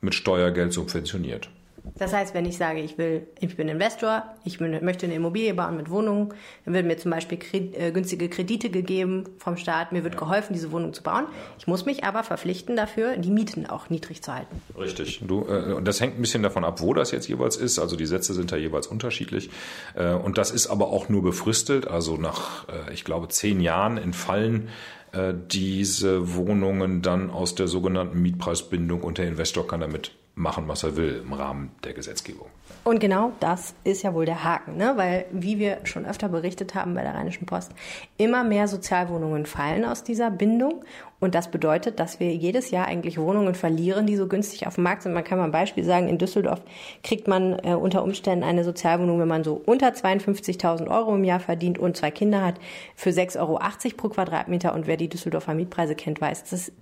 mit 0.00 0.14
Steuergeld 0.14 0.72
subventioniert. 0.72 1.50
Das 1.98 2.12
heißt, 2.12 2.34
wenn 2.34 2.46
ich 2.46 2.56
sage, 2.56 2.80
ich 2.80 2.98
will, 2.98 3.26
ich 3.40 3.56
bin 3.56 3.68
Investor, 3.68 4.22
ich 4.44 4.60
möchte 4.60 5.06
eine 5.06 5.14
Immobilie 5.14 5.52
bauen 5.54 5.76
mit 5.76 5.90
Wohnungen, 5.90 6.32
dann 6.64 6.74
werden 6.74 6.86
mir 6.86 6.96
zum 6.96 7.10
Beispiel 7.10 7.38
äh, 7.74 7.90
günstige 7.90 8.28
Kredite 8.28 8.70
gegeben 8.70 9.24
vom 9.38 9.56
Staat, 9.56 9.92
mir 9.92 10.04
wird 10.04 10.14
ja. 10.14 10.20
geholfen, 10.20 10.52
diese 10.52 10.70
Wohnung 10.72 10.92
zu 10.92 11.02
bauen. 11.02 11.26
Ich 11.58 11.66
muss 11.66 11.86
mich 11.86 12.04
aber 12.04 12.22
verpflichten 12.22 12.76
dafür, 12.76 13.16
die 13.16 13.30
Mieten 13.30 13.66
auch 13.66 13.90
niedrig 13.90 14.22
zu 14.22 14.34
halten. 14.34 14.60
Richtig. 14.78 15.20
Du, 15.26 15.44
äh, 15.46 15.82
das 15.82 16.00
hängt 16.00 16.18
ein 16.18 16.20
bisschen 16.20 16.42
davon 16.42 16.64
ab, 16.64 16.80
wo 16.80 16.94
das 16.94 17.10
jetzt 17.10 17.28
jeweils 17.28 17.56
ist. 17.56 17.78
Also 17.78 17.96
die 17.96 18.06
Sätze 18.06 18.34
sind 18.34 18.52
da 18.52 18.56
jeweils 18.56 18.86
unterschiedlich. 18.86 19.50
Äh, 19.94 20.12
und 20.12 20.38
das 20.38 20.50
ist 20.50 20.68
aber 20.68 20.88
auch 20.88 21.08
nur 21.08 21.22
befristet. 21.22 21.88
Also 21.88 22.16
nach, 22.16 22.68
äh, 22.68 22.92
ich 22.92 23.04
glaube, 23.04 23.28
zehn 23.28 23.60
Jahren 23.60 23.98
entfallen 23.98 24.68
äh, 25.12 25.34
diese 25.50 26.34
Wohnungen 26.34 27.02
dann 27.02 27.30
aus 27.30 27.54
der 27.54 27.66
sogenannten 27.66 28.20
Mietpreisbindung 28.20 29.02
und 29.02 29.18
der 29.18 29.26
Investor 29.26 29.66
kann 29.66 29.80
damit 29.80 30.12
machen, 30.38 30.68
was 30.68 30.82
er 30.82 30.96
will 30.96 31.22
im 31.24 31.32
Rahmen 31.32 31.70
der 31.84 31.92
Gesetzgebung. 31.92 32.46
Und 32.84 33.00
genau 33.00 33.32
das 33.40 33.74
ist 33.84 34.02
ja 34.02 34.14
wohl 34.14 34.24
der 34.24 34.44
Haken, 34.44 34.76
ne? 34.76 34.92
weil, 34.96 35.26
wie 35.30 35.58
wir 35.58 35.78
schon 35.84 36.06
öfter 36.06 36.28
berichtet 36.28 36.74
haben 36.74 36.94
bei 36.94 37.02
der 37.02 37.14
Rheinischen 37.14 37.44
Post, 37.44 37.72
immer 38.16 38.44
mehr 38.44 38.68
Sozialwohnungen 38.68 39.46
fallen 39.46 39.84
aus 39.84 40.04
dieser 40.04 40.30
Bindung. 40.30 40.84
Und 41.20 41.34
das 41.34 41.50
bedeutet, 41.50 41.98
dass 41.98 42.20
wir 42.20 42.34
jedes 42.34 42.70
Jahr 42.70 42.86
eigentlich 42.86 43.18
Wohnungen 43.18 43.54
verlieren, 43.54 44.06
die 44.06 44.16
so 44.16 44.28
günstig 44.28 44.66
auf 44.66 44.76
dem 44.76 44.84
Markt 44.84 45.02
sind. 45.02 45.12
Man 45.12 45.24
kann 45.24 45.38
mal 45.38 45.44
ein 45.44 45.50
Beispiel 45.50 45.82
sagen, 45.82 46.08
in 46.08 46.18
Düsseldorf 46.18 46.62
kriegt 47.02 47.26
man 47.26 47.58
äh, 47.64 47.74
unter 47.74 48.04
Umständen 48.04 48.44
eine 48.44 48.62
Sozialwohnung, 48.62 49.18
wenn 49.18 49.28
man 49.28 49.44
so 49.44 49.60
unter 49.66 49.88
52.000 49.88 50.88
Euro 50.88 51.16
im 51.16 51.24
Jahr 51.24 51.40
verdient 51.40 51.78
und 51.78 51.96
zwei 51.96 52.12
Kinder 52.12 52.44
hat, 52.44 52.54
für 52.94 53.10
6,80 53.10 53.40
Euro 53.40 53.58
pro 53.96 54.08
Quadratmeter. 54.10 54.72
Und 54.74 54.86
wer 54.86 54.96
die 54.96 55.08
Düsseldorfer 55.08 55.54
Mietpreise 55.54 55.96
kennt, 55.96 56.20
weiß, 56.20 56.44
das 56.44 56.72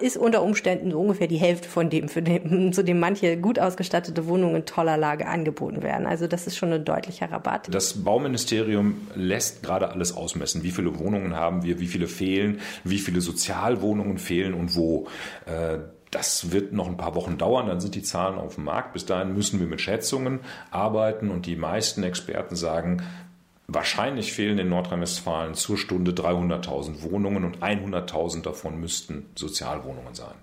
ist 0.00 0.16
unter 0.16 0.42
Umständen 0.42 0.90
so 0.90 1.00
ungefähr 1.00 1.26
die 1.28 1.36
Hälfte 1.36 1.68
von 1.68 1.90
dem, 1.90 2.08
für 2.08 2.22
den, 2.22 2.72
zu 2.72 2.82
dem 2.84 3.00
manche 3.00 3.36
gut 3.36 3.58
ausgestattete 3.58 4.26
Wohnungen 4.26 4.56
in 4.56 4.66
toller 4.66 4.96
Lage 4.96 5.26
angeboten 5.26 5.82
werden. 5.82 6.06
Also 6.06 6.26
das 6.26 6.46
ist 6.46 6.56
schon 6.56 6.72
ein 6.72 6.84
deutlicher 6.84 7.30
Rabatt. 7.30 7.72
Das 7.72 8.04
Bauministerium 8.04 9.08
lässt 9.14 9.62
gerade 9.62 9.90
alles 9.90 10.16
ausmessen. 10.16 10.62
Wie 10.62 10.70
viele 10.70 10.98
Wohnungen 10.98 11.34
haben 11.34 11.62
wir, 11.62 11.80
wie 11.80 11.86
viele 11.86 12.06
fehlen, 12.06 12.60
wie 12.84 12.98
viele 12.98 13.20
Sozialwohnungen 13.20 14.18
fehlen 14.18 14.54
und 14.54 14.76
wo. 14.76 15.06
Äh, 15.46 15.78
das 16.10 16.52
wird 16.52 16.72
noch 16.72 16.86
ein 16.86 16.96
paar 16.96 17.14
Wochen 17.14 17.36
dauern, 17.36 17.66
dann 17.66 17.80
sind 17.80 17.94
die 17.94 18.02
Zahlen 18.02 18.38
auf 18.38 18.54
dem 18.54 18.64
Markt. 18.64 18.94
Bis 18.94 19.04
dahin 19.04 19.34
müssen 19.34 19.60
wir 19.60 19.66
mit 19.66 19.80
Schätzungen 19.80 20.40
arbeiten 20.70 21.30
und 21.30 21.46
die 21.46 21.56
meisten 21.56 22.02
Experten 22.02 22.56
sagen, 22.56 23.02
Wahrscheinlich 23.70 24.32
fehlen 24.32 24.58
in 24.58 24.70
Nordrhein-Westfalen 24.70 25.52
zur 25.52 25.76
Stunde 25.76 26.12
300.000 26.12 27.02
Wohnungen 27.02 27.44
und 27.44 27.58
100.000 27.58 28.42
davon 28.42 28.80
müssten 28.80 29.26
Sozialwohnungen 29.34 30.14
sein. 30.14 30.34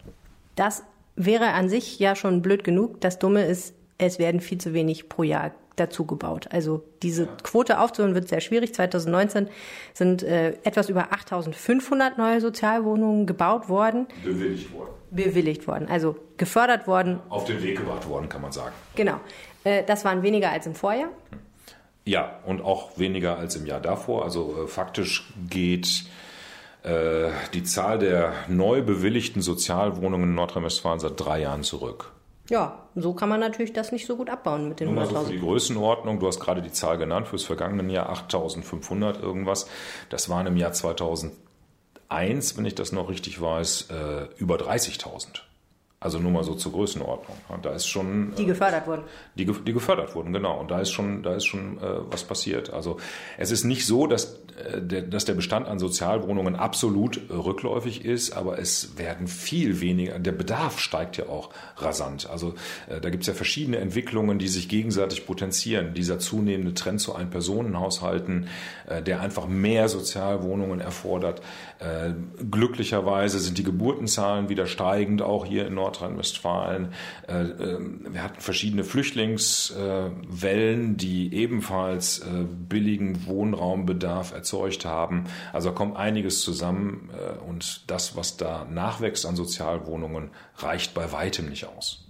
Das 0.56 0.84
wäre 1.16 1.54
an 1.54 1.68
sich 1.68 1.98
ja 1.98 2.16
schon 2.16 2.44
blöd 2.44 2.64
genug. 2.64 3.02
Das 3.02 3.18
Dumme 3.18 3.46
ist, 3.46 3.74
es 3.98 4.20
werden 4.20 4.42
viel 4.42 4.60
zu 4.60 4.74
wenig 4.74 5.10
pro 5.10 5.24
Jahr 5.24 5.52
dazu 5.76 6.06
gebaut. 6.06 6.50
Also 6.52 6.84
diese 7.02 7.28
Quote 7.42 7.80
aufzuholen 7.80 8.14
wird 8.14 8.28
sehr 8.28 8.42
schwierig. 8.42 8.76
2019 8.76 9.48
sind 9.94 10.22
äh, 10.22 10.52
etwas 10.64 10.90
über 10.90 11.12
8.500 11.12 12.18
neue 12.18 12.42
Sozialwohnungen 12.42 13.26
gebaut 13.26 13.70
worden. 13.70 14.06
Bewilligt 14.24 14.72
worden. 14.72 14.90
Bewilligt 15.10 15.68
worden, 15.68 15.88
also 15.90 16.16
gefördert 16.38 16.88
worden. 16.88 17.20
Auf 17.30 17.46
den 17.46 17.64
Weg 17.64 17.78
gebracht 17.78 18.08
worden, 18.08 18.30
kann 18.30 18.42
man 18.42 18.52
sagen. 18.52 18.74
Genau. 18.96 19.20
Äh, 19.64 19.84
das 19.84 20.06
waren 20.06 20.22
weniger 20.22 20.52
als 20.52 20.68
im 20.68 20.76
Vorjahr. 20.76 21.10
Hm. 21.32 21.45
Ja, 22.06 22.40
und 22.46 22.62
auch 22.62 22.98
weniger 23.00 23.38
als 23.38 23.56
im 23.56 23.66
Jahr 23.66 23.82
davor. 23.82 24.24
Also 24.24 24.64
äh, 24.64 24.68
faktisch 24.68 25.28
geht 25.50 26.06
äh, 26.84 27.30
die 27.54 27.64
Zahl 27.64 27.98
der 27.98 28.34
neu 28.48 28.84
bewilligten 28.84 29.42
Sozialwohnungen 29.42 30.30
in 30.30 30.36
Nordrhein-Westfalen 30.36 31.00
seit 31.00 31.20
drei 31.20 31.42
Jahren 31.42 31.64
zurück. 31.64 32.12
Ja, 32.50 32.84
so 32.94 33.14
kann 33.14 33.28
man 33.28 33.40
natürlich 33.40 33.74
das 33.74 33.92
nicht 33.92 34.06
so 34.06 34.18
gut 34.18 34.30
abbauen 34.30 34.70
mit 34.70 34.80
den 34.80 34.90
100.000. 34.90 35.00
Also 35.00 35.20
für 35.22 35.32
die 35.32 35.40
Größenordnung, 35.40 36.20
du 36.20 36.28
hast 36.28 36.40
gerade 36.40 36.62
die 36.62 36.72
Zahl 36.72 37.00
genannt, 37.00 37.28
fürs 37.28 37.44
vergangene 37.44 37.92
Jahr 37.92 38.14
8.500 38.14 39.20
irgendwas. 39.20 39.68
Das 40.10 40.30
waren 40.30 40.46
im 40.46 40.58
Jahr 40.58 40.74
2001, 40.74 41.36
wenn 42.56 42.66
ich 42.66 42.76
das 42.76 42.92
noch 42.92 43.10
richtig 43.10 43.42
weiß, 43.42 43.90
äh, 43.90 44.28
über 44.38 44.58
30.000. 44.58 45.42
Also 46.00 46.20
nur 46.20 46.32
mal 46.32 46.44
so 46.44 46.54
zur 46.54 46.74
Größenordnung. 46.74 47.38
Da 47.62 47.72
ist 47.72 47.88
schon 47.88 48.34
die 48.38 48.46
gefördert 48.46 48.86
wurden. 48.86 49.04
Die, 49.36 49.46
die 49.46 49.74
gefördert 49.74 50.14
wurden, 50.14 50.34
genau. 50.34 50.60
Und 50.60 50.70
da 50.70 50.80
ist 50.80 50.92
schon, 50.92 51.24
da 51.24 51.34
ist 51.34 51.46
schon 51.46 51.78
äh, 51.78 51.82
was 52.12 52.24
passiert. 52.24 52.72
Also 52.72 52.98
es 53.38 53.50
ist 53.50 53.64
nicht 53.64 53.88
so, 53.88 54.06
dass 54.06 54.40
äh, 54.56 54.82
der, 54.82 55.02
dass 55.02 55.26
der 55.26 55.34
Bestand 55.34 55.68
an 55.68 55.80
Sozialwohnungen 55.80 56.56
absolut 56.56 57.18
äh, 57.30 57.34
rückläufig 57.34 58.06
ist, 58.06 58.34
aber 58.34 58.60
es 58.60 58.98
werden 58.98 59.28
viel 59.28 59.82
weniger. 59.82 60.20
Der 60.20 60.32
Bedarf 60.32 60.80
steigt 60.80 61.18
ja 61.18 61.28
auch 61.28 61.50
rasant. 61.78 62.30
Also 62.30 62.54
äh, 62.88 63.02
da 63.02 63.10
gibt 63.10 63.24
es 63.24 63.28
ja 63.28 63.34
verschiedene 63.34 63.78
Entwicklungen, 63.78 64.38
die 64.38 64.48
sich 64.48 64.70
gegenseitig 64.70 65.26
potenzieren. 65.26 65.94
Dieser 65.94 66.20
zunehmende 66.20 66.74
Trend 66.74 67.02
zu 67.02 67.16
Ein-Personen-Haushalten, 67.16 68.48
äh, 68.88 69.02
der 69.02 69.22
einfach 69.22 69.48
mehr 69.48 69.90
Sozialwohnungen 69.90 70.82
erfordert. 70.82 71.42
Äh, 71.80 72.12
glücklicherweise 72.52 73.40
sind 73.40 73.58
die 73.58 73.64
Geburtenzahlen 73.64 74.50
wieder 74.50 74.68
steigend, 74.68 75.22
auch 75.22 75.46
hier 75.46 75.66
in 75.66 75.74
Nord 75.74 75.95
Nordrhein-Westfalen. 76.00 76.94
Äh, 77.28 77.42
ähm, 77.42 78.06
wir 78.10 78.24
hatten 78.24 78.42
verschiedene 78.42 78.84
Flüchtlingswellen, 78.84 80.98
die 80.98 81.34
ebenfalls 81.34 82.20
äh, 82.20 82.46
billigen 82.70 83.26
Wohnraumbedarf 83.26 84.34
erzeugt 84.34 84.86
haben. 84.86 85.24
Also 85.54 85.72
kommt 85.72 85.98
einiges 85.98 86.42
zusammen 86.42 87.10
äh, 87.14 87.40
und 87.50 87.84
das, 87.88 88.16
was 88.16 88.38
da 88.38 88.66
nachwächst 88.66 89.26
an 89.26 89.36
Sozialwohnungen, 89.36 90.30
reicht 90.58 90.94
bei 90.94 91.12
weitem 91.12 91.50
nicht 91.50 91.66
aus. 91.66 92.04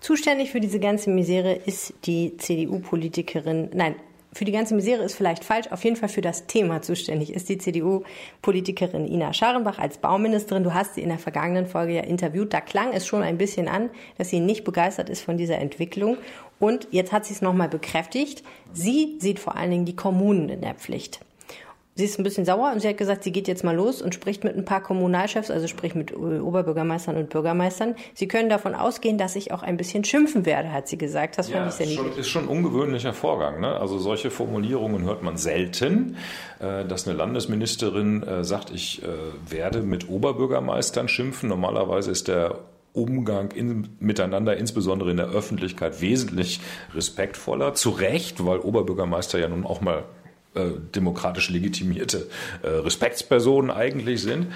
Zuständig 0.00 0.50
für 0.50 0.60
diese 0.60 0.78
ganze 0.78 1.08
Misere 1.10 1.54
ist 1.54 1.94
die 2.04 2.36
CDU-Politikerin, 2.36 3.70
nein, 3.74 3.96
für 4.36 4.44
die 4.44 4.52
ganze 4.52 4.74
Misere 4.74 5.02
ist 5.02 5.14
vielleicht 5.14 5.44
falsch, 5.44 5.68
auf 5.70 5.82
jeden 5.82 5.96
Fall 5.96 6.10
für 6.10 6.20
das 6.20 6.46
Thema 6.46 6.82
zuständig 6.82 7.32
ist 7.32 7.48
die 7.48 7.56
CDU-Politikerin 7.56 9.06
Ina 9.06 9.32
Scharenbach 9.32 9.78
als 9.78 9.96
Bauministerin. 9.96 10.62
Du 10.62 10.74
hast 10.74 10.94
sie 10.94 11.00
in 11.00 11.08
der 11.08 11.18
vergangenen 11.18 11.66
Folge 11.66 11.94
ja 11.94 12.02
interviewt. 12.02 12.52
Da 12.52 12.60
klang 12.60 12.92
es 12.92 13.06
schon 13.06 13.22
ein 13.22 13.38
bisschen 13.38 13.66
an, 13.66 13.88
dass 14.18 14.28
sie 14.28 14.40
nicht 14.40 14.64
begeistert 14.64 15.08
ist 15.08 15.22
von 15.22 15.38
dieser 15.38 15.56
Entwicklung. 15.56 16.18
Und 16.58 16.86
jetzt 16.90 17.12
hat 17.12 17.24
sie 17.24 17.32
es 17.32 17.40
nochmal 17.40 17.70
bekräftigt. 17.70 18.42
Sie 18.74 19.16
sieht 19.20 19.38
vor 19.38 19.56
allen 19.56 19.70
Dingen 19.70 19.84
die 19.86 19.96
Kommunen 19.96 20.50
in 20.50 20.60
der 20.60 20.74
Pflicht. 20.74 21.20
Sie 21.96 22.04
ist 22.04 22.18
ein 22.18 22.24
bisschen 22.24 22.44
sauer 22.44 22.72
und 22.72 22.80
sie 22.80 22.88
hat 22.88 22.98
gesagt, 22.98 23.24
sie 23.24 23.32
geht 23.32 23.48
jetzt 23.48 23.64
mal 23.64 23.74
los 23.74 24.02
und 24.02 24.14
spricht 24.14 24.44
mit 24.44 24.54
ein 24.54 24.66
paar 24.66 24.82
Kommunalchefs, 24.82 25.50
also 25.50 25.66
sprich 25.66 25.94
mit 25.94 26.14
Oberbürgermeistern 26.14 27.16
und 27.16 27.30
Bürgermeistern. 27.30 27.94
Sie 28.12 28.28
können 28.28 28.50
davon 28.50 28.74
ausgehen, 28.74 29.16
dass 29.16 29.34
ich 29.34 29.50
auch 29.50 29.62
ein 29.62 29.78
bisschen 29.78 30.04
schimpfen 30.04 30.44
werde, 30.44 30.72
hat 30.72 30.88
sie 30.88 30.98
gesagt. 30.98 31.38
Das 31.38 31.48
ja, 31.48 31.56
fand 31.56 31.70
ich 31.70 31.74
sehr 31.74 31.86
niedlich. 31.86 32.18
Ist 32.18 32.28
schon 32.28 32.44
ein 32.44 32.48
ungewöhnlicher 32.48 33.14
Vorgang. 33.14 33.60
Ne? 33.60 33.80
Also 33.80 33.96
solche 33.96 34.30
Formulierungen 34.30 35.04
hört 35.04 35.22
man 35.22 35.38
selten, 35.38 36.18
äh, 36.58 36.84
dass 36.84 37.08
eine 37.08 37.16
Landesministerin 37.16 38.22
äh, 38.22 38.44
sagt, 38.44 38.70
ich 38.72 39.02
äh, 39.02 39.06
werde 39.48 39.80
mit 39.80 40.10
Oberbürgermeistern 40.10 41.08
schimpfen. 41.08 41.48
Normalerweise 41.48 42.10
ist 42.10 42.28
der 42.28 42.58
Umgang 42.92 43.52
in, 43.52 43.96
miteinander, 44.00 44.58
insbesondere 44.58 45.10
in 45.10 45.16
der 45.16 45.28
Öffentlichkeit, 45.28 46.02
wesentlich 46.02 46.60
respektvoller. 46.94 47.72
Zu 47.72 47.88
Recht, 47.88 48.44
weil 48.44 48.58
Oberbürgermeister 48.58 49.38
ja 49.38 49.48
nun 49.48 49.64
auch 49.64 49.80
mal 49.80 50.04
äh, 50.56 50.70
demokratisch 50.94 51.50
legitimierte 51.50 52.28
äh, 52.62 52.68
Respektspersonen 52.68 53.70
eigentlich 53.70 54.22
sind. 54.22 54.48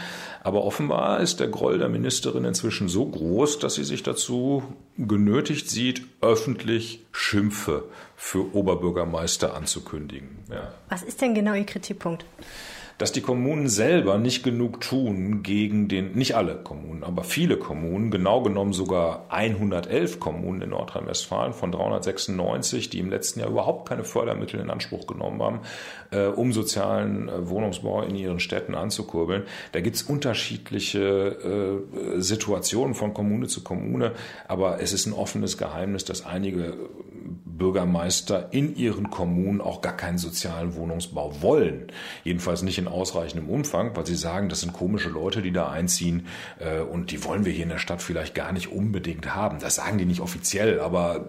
Aber 0.43 0.65
offenbar 0.65 1.21
ist 1.21 1.41
der 1.41 1.49
Groll 1.49 1.79
der 1.79 1.89
Ministerin 1.89 2.45
inzwischen 2.45 2.89
so 2.89 3.07
groß, 3.07 3.59
dass 3.59 3.75
sie 3.75 3.85
sich 3.85 4.03
dazu 4.03 4.63
genötigt 4.97 5.69
sieht, 5.69 6.03
öffentlich 6.23 7.05
Schimpfe 7.13 7.85
für 8.17 8.55
Oberbürgermeister 8.55 9.55
anzukündigen. 9.55 10.39
Ja. 10.51 10.73
Was 10.89 11.03
ist 11.03 11.21
denn 11.21 11.35
genau 11.35 11.55
Ihr 11.55 11.67
Kritikpunkt? 11.67 12.25
Dass 13.01 13.13
die 13.13 13.23
Kommunen 13.23 13.67
selber 13.67 14.19
nicht 14.19 14.43
genug 14.43 14.83
tun 14.83 15.43
gegen 15.43 15.89
den, 15.89 16.13
nicht 16.13 16.37
alle 16.37 16.57
Kommunen, 16.57 17.03
aber 17.03 17.25
viele 17.25 17.57
Kommunen, 17.57 18.11
genau 18.11 18.43
genommen 18.43 18.75
sogar 18.75 19.25
111 19.31 20.21
Kommunen 20.21 20.61
in 20.61 20.69
Nordrhein-Westfalen 20.69 21.55
von 21.55 21.73
396, 21.73 22.91
die 22.91 22.99
im 22.99 23.09
letzten 23.09 23.41
Jahr 23.41 23.49
überhaupt 23.49 23.89
keine 23.89 24.05
Fördermittel 24.05 24.61
in 24.61 24.69
Anspruch 24.69 25.07
genommen 25.07 25.43
haben, 25.43 25.61
äh, 26.11 26.27
um 26.27 26.53
sozialen 26.53 27.31
äh, 27.31 27.49
Wohnungsbau 27.49 28.03
in 28.03 28.17
ihren 28.17 28.39
Städten 28.39 28.75
anzukurbeln. 28.75 29.45
Da 29.73 29.81
gibt's 29.81 30.03
unterschiedliche 30.03 31.01
äh, 31.01 32.21
Situationen 32.21 32.95
von 32.95 33.15
Kommune 33.15 33.47
zu 33.47 33.65
Kommune, 33.65 34.13
aber 34.47 34.83
es 34.83 34.93
ist 34.93 35.07
ein 35.07 35.15
offenes 35.15 35.57
Geheimnis, 35.57 36.05
dass 36.05 36.27
einige 36.27 36.75
Bürgermeister 37.61 38.49
in 38.53 38.75
ihren 38.75 39.11
Kommunen 39.11 39.61
auch 39.61 39.83
gar 39.83 39.97
keinen 39.97 40.19
sozialen 40.19 40.75
Wohnungsbau 40.75 41.43
wollen. 41.43 41.93
Jedenfalls 42.25 42.63
nicht 42.63 42.79
in 42.79 42.89
ausreichendem 42.91 43.49
Umfang, 43.49 43.97
weil 43.97 44.07
sie 44.07 44.17
sagen, 44.17 44.49
das 44.49 44.61
sind 44.61 44.73
komische 44.73 45.09
Leute, 45.09 45.43
die 45.43 45.53
da 45.53 45.71
einziehen 45.71 46.27
äh, 46.59 46.81
und 46.81 47.11
die 47.11 47.25
wollen 47.25 47.45
wir 47.45 47.53
hier 47.53 47.65
in 47.65 47.71
der 47.71 47.79
Stadt 47.79 48.03
vielleicht 48.03 48.35
gar 48.35 48.53
nicht 48.53 48.73
unbedingt 48.73 49.35
haben. 49.35 49.59
Das 49.61 49.77
sagen 49.77 49.99
die 49.99 50.05
nicht 50.05 50.21
offiziell, 50.21 50.81
aber 50.81 51.27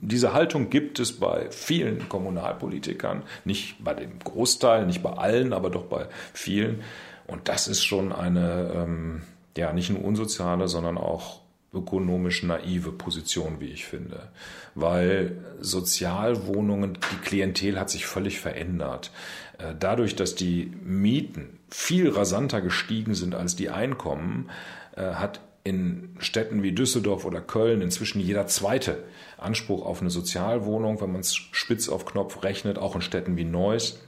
diese 0.00 0.32
Haltung 0.32 0.70
gibt 0.70 1.00
es 1.00 1.18
bei 1.18 1.50
vielen 1.50 2.08
Kommunalpolitikern, 2.08 3.22
nicht 3.44 3.82
bei 3.82 3.94
dem 3.94 4.18
Großteil, 4.20 4.86
nicht 4.86 5.02
bei 5.02 5.10
allen, 5.10 5.52
aber 5.52 5.70
doch 5.70 5.84
bei 5.84 6.06
vielen. 6.32 6.82
Und 7.26 7.48
das 7.48 7.66
ist 7.66 7.82
schon 7.84 8.12
eine, 8.12 8.72
ähm, 8.74 9.22
ja, 9.56 9.72
nicht 9.72 9.90
nur 9.90 10.04
unsoziale, 10.04 10.68
sondern 10.68 10.96
auch 10.96 11.40
ökonomisch 11.74 12.42
naive 12.42 12.92
Position, 12.92 13.60
wie 13.60 13.68
ich 13.68 13.84
finde. 13.84 14.28
Weil 14.74 15.38
Sozialwohnungen, 15.60 16.98
die 17.12 17.26
Klientel 17.26 17.78
hat 17.78 17.90
sich 17.90 18.06
völlig 18.06 18.40
verändert. 18.40 19.10
Äh, 19.58 19.74
dadurch, 19.78 20.16
dass 20.16 20.34
die 20.34 20.72
Mieten 20.82 21.58
viel 21.70 22.08
rasanter 22.10 22.60
gestiegen 22.60 23.14
sind 23.14 23.34
als 23.34 23.56
die 23.56 23.70
Einkommen, 23.70 24.50
äh, 24.96 25.02
hat 25.02 25.40
in 25.64 26.16
Städten 26.20 26.62
wie 26.62 26.72
Düsseldorf 26.72 27.24
oder 27.24 27.40
Köln 27.40 27.80
inzwischen 27.80 28.20
jeder 28.20 28.46
zweite 28.46 29.02
Anspruch 29.36 29.84
auf 29.84 30.00
eine 30.00 30.10
Sozialwohnung, 30.10 31.00
wenn 31.00 31.10
man 31.10 31.20
es 31.20 31.34
spitz 31.34 31.88
auf 31.88 32.06
Knopf 32.06 32.44
rechnet, 32.44 32.78
auch 32.78 32.94
in 32.94 33.00
Städten 33.00 33.36
wie 33.36 33.44
Neuss. 33.44 34.00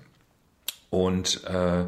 Und 0.90 1.42
äh, 1.44 1.84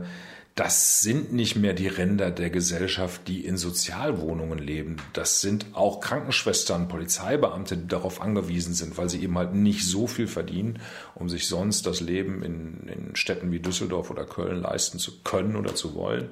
das 0.54 1.00
sind 1.00 1.32
nicht 1.32 1.56
mehr 1.56 1.72
die 1.72 1.88
Ränder 1.88 2.30
der 2.30 2.50
Gesellschaft, 2.50 3.28
die 3.28 3.44
in 3.46 3.56
Sozialwohnungen 3.56 4.58
leben. 4.58 4.96
Das 5.12 5.40
sind 5.40 5.66
auch 5.72 6.00
Krankenschwestern, 6.00 6.88
Polizeibeamte, 6.88 7.76
die 7.76 7.86
darauf 7.86 8.20
angewiesen 8.20 8.74
sind, 8.74 8.98
weil 8.98 9.08
sie 9.08 9.22
eben 9.22 9.38
halt 9.38 9.54
nicht 9.54 9.86
so 9.86 10.06
viel 10.06 10.26
verdienen, 10.26 10.80
um 11.14 11.28
sich 11.28 11.46
sonst 11.46 11.86
das 11.86 12.00
Leben 12.00 12.42
in, 12.42 12.88
in 12.88 13.16
Städten 13.16 13.52
wie 13.52 13.60
Düsseldorf 13.60 14.10
oder 14.10 14.24
Köln 14.24 14.60
leisten 14.60 14.98
zu 14.98 15.22
können 15.22 15.56
oder 15.56 15.74
zu 15.74 15.94
wollen. 15.94 16.30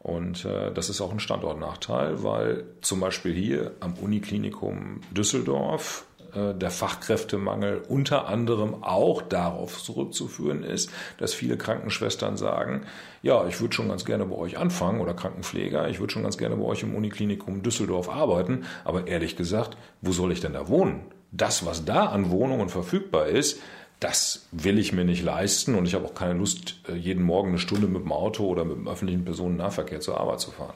Und 0.00 0.44
äh, 0.44 0.72
das 0.72 0.88
ist 0.90 1.00
auch 1.00 1.10
ein 1.10 1.20
Standortnachteil, 1.20 2.22
weil 2.22 2.64
zum 2.82 3.00
Beispiel 3.00 3.34
hier 3.34 3.72
am 3.80 3.94
Uniklinikum 3.94 5.00
Düsseldorf 5.10 6.04
der 6.54 6.70
Fachkräftemangel 6.70 7.82
unter 7.88 8.28
anderem 8.28 8.82
auch 8.82 9.22
darauf 9.22 9.82
zurückzuführen 9.82 10.62
ist, 10.62 10.90
dass 11.18 11.34
viele 11.34 11.56
Krankenschwestern 11.56 12.36
sagen, 12.36 12.82
ja, 13.22 13.46
ich 13.46 13.60
würde 13.60 13.74
schon 13.74 13.88
ganz 13.88 14.04
gerne 14.04 14.24
bei 14.24 14.36
euch 14.36 14.58
anfangen 14.58 15.00
oder 15.00 15.14
Krankenpfleger, 15.14 15.88
ich 15.88 16.00
würde 16.00 16.12
schon 16.12 16.22
ganz 16.22 16.38
gerne 16.38 16.56
bei 16.56 16.64
euch 16.64 16.82
im 16.82 16.94
Uniklinikum 16.94 17.62
Düsseldorf 17.62 18.08
arbeiten, 18.08 18.64
aber 18.84 19.06
ehrlich 19.06 19.36
gesagt, 19.36 19.76
wo 20.00 20.12
soll 20.12 20.32
ich 20.32 20.40
denn 20.40 20.52
da 20.52 20.68
wohnen? 20.68 21.00
Das, 21.30 21.66
was 21.66 21.84
da 21.84 22.06
an 22.06 22.30
Wohnungen 22.30 22.68
verfügbar 22.68 23.26
ist, 23.26 23.60
das 24.00 24.46
will 24.52 24.78
ich 24.78 24.92
mir 24.92 25.04
nicht 25.04 25.22
leisten 25.22 25.74
und 25.74 25.86
ich 25.86 25.94
habe 25.94 26.04
auch 26.04 26.14
keine 26.14 26.34
Lust, 26.34 26.76
äh, 26.88 26.94
jeden 26.94 27.24
Morgen 27.24 27.50
eine 27.50 27.58
Stunde 27.58 27.88
mit 27.88 28.02
dem 28.02 28.12
Auto 28.12 28.46
oder 28.46 28.64
mit 28.64 28.76
dem 28.76 28.88
öffentlichen 28.88 29.24
Personennahverkehr 29.24 30.00
zur 30.00 30.20
Arbeit 30.20 30.40
zu 30.40 30.52
fahren. 30.52 30.74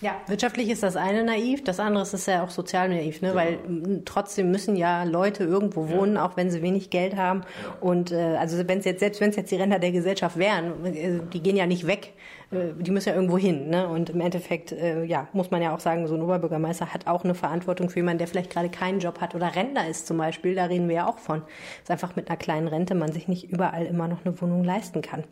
Ja, 0.00 0.20
wirtschaftlich 0.28 0.68
ist 0.68 0.84
das 0.84 0.94
eine 0.94 1.24
naiv, 1.24 1.64
das 1.64 1.80
andere 1.80 2.04
ist 2.04 2.26
ja 2.26 2.44
auch 2.44 2.50
sozial 2.50 2.88
naiv, 2.88 3.20
ne? 3.20 3.28
Ja. 3.28 3.34
weil 3.34 3.58
trotzdem 4.04 4.50
müssen 4.50 4.76
ja 4.76 5.02
Leute 5.02 5.42
irgendwo 5.42 5.88
wohnen, 5.88 6.14
ja. 6.14 6.24
auch 6.24 6.36
wenn 6.36 6.52
sie 6.52 6.62
wenig 6.62 6.90
Geld 6.90 7.16
haben. 7.16 7.40
Ja. 7.40 7.76
Und 7.80 8.12
äh, 8.12 8.36
also 8.38 8.56
wenn 8.68 8.78
es 8.78 8.84
jetzt 8.84 9.00
selbst 9.00 9.20
wenn 9.20 9.30
es 9.30 9.36
jetzt 9.36 9.50
die 9.50 9.56
Ränder 9.56 9.80
der 9.80 9.90
Gesellschaft 9.90 10.36
wären, 10.38 10.86
äh, 10.86 11.20
die 11.32 11.42
gehen 11.42 11.56
ja 11.56 11.66
nicht 11.66 11.88
weg, 11.88 12.12
äh, 12.52 12.80
die 12.80 12.92
müssen 12.92 13.08
ja 13.08 13.16
irgendwo 13.16 13.38
hin. 13.38 13.70
Ne? 13.70 13.88
Und 13.88 14.10
im 14.10 14.20
Endeffekt, 14.20 14.70
äh, 14.70 15.02
ja, 15.02 15.26
muss 15.32 15.50
man 15.50 15.62
ja 15.62 15.74
auch 15.74 15.80
sagen, 15.80 16.06
so 16.06 16.14
ein 16.14 16.22
Oberbürgermeister 16.22 16.94
hat 16.94 17.08
auch 17.08 17.24
eine 17.24 17.34
Verantwortung 17.34 17.90
für 17.90 17.98
jemanden, 17.98 18.18
der 18.18 18.28
vielleicht 18.28 18.50
gerade 18.50 18.68
keinen 18.68 19.00
Job 19.00 19.20
hat 19.20 19.34
oder 19.34 19.56
Rentner 19.56 19.88
ist 19.88 20.06
zum 20.06 20.18
Beispiel. 20.18 20.54
Da 20.54 20.66
reden 20.66 20.88
wir 20.88 20.96
ja 20.96 21.08
auch 21.08 21.18
von, 21.18 21.42
dass 21.82 21.90
einfach 21.90 22.14
mit 22.14 22.28
einer 22.28 22.36
kleinen 22.36 22.68
Rente 22.68 22.94
man 22.94 23.10
sich 23.10 23.26
nicht 23.26 23.50
überall 23.50 23.84
immer 23.84 24.06
noch 24.06 24.24
eine 24.24 24.40
Wohnung 24.40 24.62
leisten 24.62 25.02
kann. 25.02 25.24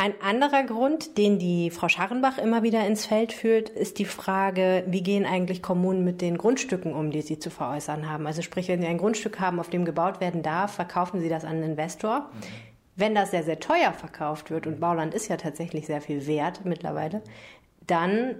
Ein 0.00 0.14
anderer 0.22 0.62
Grund, 0.64 1.18
den 1.18 1.38
die 1.38 1.68
Frau 1.68 1.90
Scharrenbach 1.90 2.38
immer 2.38 2.62
wieder 2.62 2.86
ins 2.86 3.04
Feld 3.04 3.34
führt, 3.34 3.68
ist 3.68 3.98
die 3.98 4.06
Frage, 4.06 4.82
wie 4.86 5.02
gehen 5.02 5.26
eigentlich 5.26 5.62
Kommunen 5.62 6.04
mit 6.04 6.22
den 6.22 6.38
Grundstücken 6.38 6.94
um, 6.94 7.10
die 7.10 7.20
sie 7.20 7.38
zu 7.38 7.50
veräußern 7.50 8.08
haben. 8.08 8.26
Also 8.26 8.40
sprich, 8.40 8.68
wenn 8.68 8.80
sie 8.80 8.86
ein 8.86 8.96
Grundstück 8.96 9.40
haben, 9.40 9.60
auf 9.60 9.68
dem 9.68 9.84
gebaut 9.84 10.22
werden 10.22 10.42
darf, 10.42 10.72
verkaufen 10.72 11.20
sie 11.20 11.28
das 11.28 11.44
an 11.44 11.56
einen 11.56 11.72
Investor. 11.72 12.30
Wenn 12.96 13.14
das 13.14 13.30
sehr, 13.30 13.42
sehr 13.42 13.60
teuer 13.60 13.92
verkauft 13.92 14.50
wird, 14.50 14.66
und 14.66 14.80
Bauland 14.80 15.12
ist 15.12 15.28
ja 15.28 15.36
tatsächlich 15.36 15.84
sehr 15.84 16.00
viel 16.00 16.26
wert 16.26 16.64
mittlerweile, 16.64 17.20
dann 17.86 18.36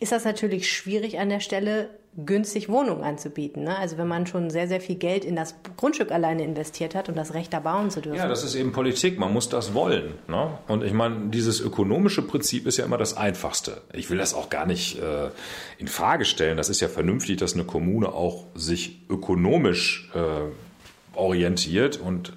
ist 0.00 0.12
das 0.12 0.24
natürlich 0.24 0.70
schwierig 0.70 1.18
an 1.18 1.28
der 1.28 1.40
Stelle, 1.40 1.90
günstig 2.24 2.68
Wohnungen 2.68 3.04
anzubieten. 3.04 3.64
Ne? 3.64 3.76
Also 3.76 3.96
wenn 3.96 4.08
man 4.08 4.26
schon 4.26 4.50
sehr, 4.50 4.66
sehr 4.66 4.80
viel 4.80 4.96
Geld 4.96 5.24
in 5.24 5.36
das 5.36 5.54
Grundstück 5.76 6.10
alleine 6.10 6.42
investiert 6.42 6.94
hat, 6.94 7.08
um 7.08 7.14
das 7.14 7.34
Recht 7.34 7.52
da 7.52 7.60
bauen 7.60 7.90
zu 7.90 8.00
dürfen. 8.00 8.18
Ja, 8.18 8.26
das 8.26 8.42
ist 8.42 8.54
eben 8.56 8.72
Politik. 8.72 9.18
Man 9.18 9.32
muss 9.32 9.48
das 9.48 9.74
wollen. 9.74 10.14
Ne? 10.26 10.58
Und 10.66 10.82
ich 10.82 10.92
meine, 10.92 11.28
dieses 11.28 11.60
ökonomische 11.60 12.22
Prinzip 12.22 12.66
ist 12.66 12.76
ja 12.76 12.84
immer 12.84 12.98
das 12.98 13.16
Einfachste. 13.16 13.82
Ich 13.92 14.10
will 14.10 14.18
das 14.18 14.34
auch 14.34 14.50
gar 14.50 14.66
nicht 14.66 14.98
äh, 14.98 15.30
in 15.78 15.86
Frage 15.86 16.24
stellen. 16.24 16.56
Das 16.56 16.68
ist 16.68 16.80
ja 16.80 16.88
vernünftig, 16.88 17.36
dass 17.36 17.54
eine 17.54 17.64
Kommune 17.64 18.08
auch 18.08 18.46
sich 18.54 19.00
ökonomisch 19.08 20.10
äh, 20.14 21.16
orientiert. 21.16 21.98
Und 21.98 22.32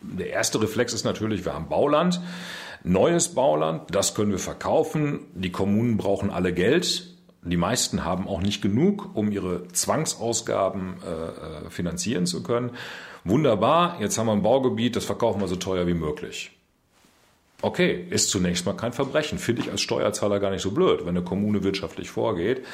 der 0.00 0.30
erste 0.30 0.60
Reflex 0.62 0.94
ist 0.94 1.04
natürlich, 1.04 1.44
wir 1.44 1.52
haben 1.52 1.68
Bauland. 1.68 2.20
Neues 2.88 3.34
Bauland, 3.34 3.94
das 3.94 4.14
können 4.14 4.30
wir 4.32 4.38
verkaufen. 4.38 5.26
Die 5.34 5.52
Kommunen 5.52 5.96
brauchen 5.96 6.30
alle 6.30 6.52
Geld 6.52 7.18
die 7.42 7.56
meisten 7.56 8.04
haben 8.04 8.28
auch 8.28 8.40
nicht 8.40 8.62
genug, 8.62 9.10
um 9.14 9.30
ihre 9.30 9.68
Zwangsausgaben 9.68 10.96
äh, 11.02 11.66
äh, 11.66 11.70
finanzieren 11.70 12.26
zu 12.26 12.42
können. 12.42 12.70
Wunderbar, 13.24 14.00
jetzt 14.00 14.18
haben 14.18 14.26
wir 14.26 14.32
ein 14.32 14.42
Baugebiet, 14.42 14.96
das 14.96 15.04
verkaufen 15.04 15.40
wir 15.40 15.48
so 15.48 15.56
teuer 15.56 15.86
wie 15.86 15.94
möglich. 15.94 16.52
Okay, 17.60 18.06
ist 18.10 18.30
zunächst 18.30 18.66
mal 18.66 18.74
kein 18.74 18.92
Verbrechen. 18.92 19.38
Finde 19.38 19.62
ich 19.62 19.70
als 19.70 19.80
Steuerzahler 19.80 20.38
gar 20.38 20.50
nicht 20.50 20.62
so 20.62 20.70
blöd, 20.70 21.00
wenn 21.00 21.16
eine 21.16 21.22
Kommune 21.22 21.64
wirtschaftlich 21.64 22.08
vorgeht. 22.08 22.64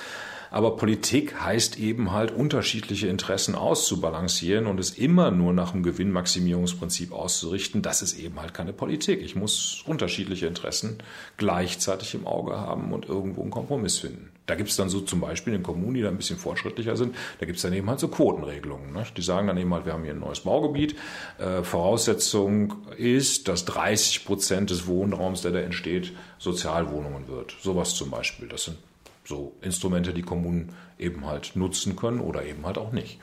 Aber 0.54 0.76
Politik 0.76 1.40
heißt 1.40 1.80
eben 1.80 2.12
halt, 2.12 2.30
unterschiedliche 2.30 3.08
Interessen 3.08 3.56
auszubalancieren 3.56 4.68
und 4.68 4.78
es 4.78 4.90
immer 4.90 5.32
nur 5.32 5.52
nach 5.52 5.72
dem 5.72 5.82
Gewinnmaximierungsprinzip 5.82 7.10
auszurichten. 7.10 7.82
Das 7.82 8.02
ist 8.02 8.16
eben 8.16 8.40
halt 8.40 8.54
keine 8.54 8.72
Politik. 8.72 9.20
Ich 9.20 9.34
muss 9.34 9.82
unterschiedliche 9.84 10.46
Interessen 10.46 10.98
gleichzeitig 11.38 12.14
im 12.14 12.28
Auge 12.28 12.52
haben 12.52 12.92
und 12.92 13.08
irgendwo 13.08 13.42
einen 13.42 13.50
Kompromiss 13.50 13.98
finden. 13.98 14.30
Da 14.46 14.54
gibt 14.54 14.70
es 14.70 14.76
dann 14.76 14.88
so 14.88 15.00
zum 15.00 15.20
Beispiel 15.20 15.54
in 15.54 15.64
Kommunen, 15.64 15.94
die 15.94 16.02
da 16.02 16.08
ein 16.08 16.16
bisschen 16.16 16.38
fortschrittlicher 16.38 16.96
sind, 16.96 17.16
da 17.40 17.46
gibt 17.46 17.56
es 17.56 17.62
dann 17.62 17.72
eben 17.72 17.90
halt 17.90 17.98
so 17.98 18.06
Quotenregelungen. 18.06 18.92
Ne? 18.92 19.04
Die 19.16 19.22
sagen 19.22 19.48
dann 19.48 19.58
eben 19.58 19.74
halt, 19.74 19.86
wir 19.86 19.92
haben 19.92 20.04
hier 20.04 20.12
ein 20.12 20.20
neues 20.20 20.38
Baugebiet. 20.38 20.94
Äh, 21.38 21.64
Voraussetzung 21.64 22.74
ist, 22.96 23.48
dass 23.48 23.64
30 23.64 24.24
Prozent 24.24 24.70
des 24.70 24.86
Wohnraums, 24.86 25.42
der 25.42 25.50
da 25.50 25.58
entsteht, 25.58 26.12
Sozialwohnungen 26.38 27.26
wird. 27.26 27.56
Sowas 27.60 27.96
zum 27.96 28.10
Beispiel. 28.10 28.46
Das 28.46 28.66
sind 28.66 28.76
so 29.24 29.56
Instrumente, 29.62 30.12
die 30.12 30.22
Kommunen 30.22 30.72
eben 30.98 31.26
halt 31.26 31.56
nutzen 31.56 31.96
können 31.96 32.20
oder 32.20 32.44
eben 32.44 32.64
halt 32.66 32.78
auch 32.78 32.92
nicht. 32.92 33.18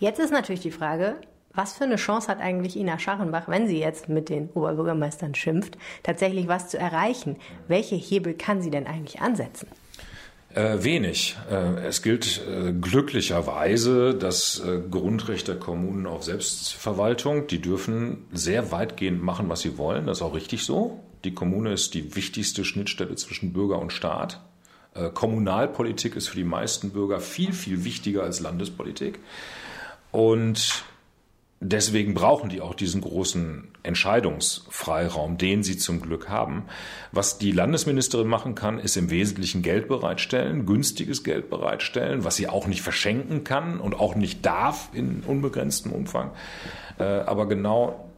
Jetzt 0.00 0.20
ist 0.20 0.30
natürlich 0.30 0.60
die 0.60 0.70
Frage, 0.70 1.16
was 1.52 1.72
für 1.72 1.84
eine 1.84 1.96
Chance 1.96 2.28
hat 2.28 2.40
eigentlich 2.40 2.76
Ina 2.76 2.98
Scharrenbach, 2.98 3.48
wenn 3.48 3.66
sie 3.66 3.80
jetzt 3.80 4.08
mit 4.08 4.28
den 4.28 4.48
Oberbürgermeistern 4.50 5.34
schimpft, 5.34 5.76
tatsächlich 6.04 6.46
was 6.46 6.68
zu 6.68 6.78
erreichen? 6.78 7.36
Welche 7.66 7.96
Hebel 7.96 8.34
kann 8.34 8.62
sie 8.62 8.70
denn 8.70 8.86
eigentlich 8.86 9.20
ansetzen? 9.20 9.66
Äh, 10.54 10.82
wenig. 10.82 11.36
Äh, 11.50 11.86
es 11.86 12.02
gilt 12.02 12.40
äh, 12.48 12.72
glücklicherweise 12.72 14.14
das 14.14 14.60
äh, 14.60 14.80
Grundrecht 14.90 15.48
der 15.48 15.56
Kommunen 15.56 16.06
auf 16.06 16.22
Selbstverwaltung. 16.22 17.48
Die 17.48 17.60
dürfen 17.60 18.24
sehr 18.32 18.70
weitgehend 18.70 19.22
machen, 19.22 19.48
was 19.48 19.60
sie 19.60 19.76
wollen. 19.76 20.06
Das 20.06 20.18
ist 20.18 20.22
auch 20.22 20.34
richtig 20.34 20.64
so. 20.64 21.00
Die 21.24 21.34
Kommune 21.34 21.72
ist 21.72 21.92
die 21.94 22.14
wichtigste 22.14 22.64
Schnittstelle 22.64 23.16
zwischen 23.16 23.52
Bürger 23.52 23.78
und 23.78 23.92
Staat. 23.92 24.40
Äh, 24.98 25.10
Kommunalpolitik 25.10 26.16
ist 26.16 26.28
für 26.28 26.36
die 26.36 26.44
meisten 26.44 26.90
Bürger 26.90 27.20
viel, 27.20 27.52
viel 27.52 27.84
wichtiger 27.84 28.22
als 28.22 28.40
Landespolitik. 28.40 29.18
Und 30.10 30.84
deswegen 31.60 32.14
brauchen 32.14 32.48
die 32.48 32.60
auch 32.60 32.74
diesen 32.74 33.00
großen 33.00 33.68
Entscheidungsfreiraum, 33.82 35.38
den 35.38 35.62
sie 35.62 35.76
zum 35.76 36.00
Glück 36.00 36.28
haben. 36.28 36.64
Was 37.12 37.38
die 37.38 37.52
Landesministerin 37.52 38.28
machen 38.28 38.54
kann, 38.54 38.78
ist 38.78 38.96
im 38.96 39.10
Wesentlichen 39.10 39.62
Geld 39.62 39.88
bereitstellen, 39.88 40.66
günstiges 40.66 41.24
Geld 41.24 41.50
bereitstellen, 41.50 42.24
was 42.24 42.36
sie 42.36 42.48
auch 42.48 42.66
nicht 42.66 42.82
verschenken 42.82 43.44
kann 43.44 43.80
und 43.80 43.94
auch 43.94 44.14
nicht 44.14 44.44
darf 44.44 44.90
in 44.92 45.22
unbegrenztem 45.26 45.92
Umfang. 45.92 46.32
Äh, 46.98 47.04
aber 47.04 47.46
genau 47.46 48.08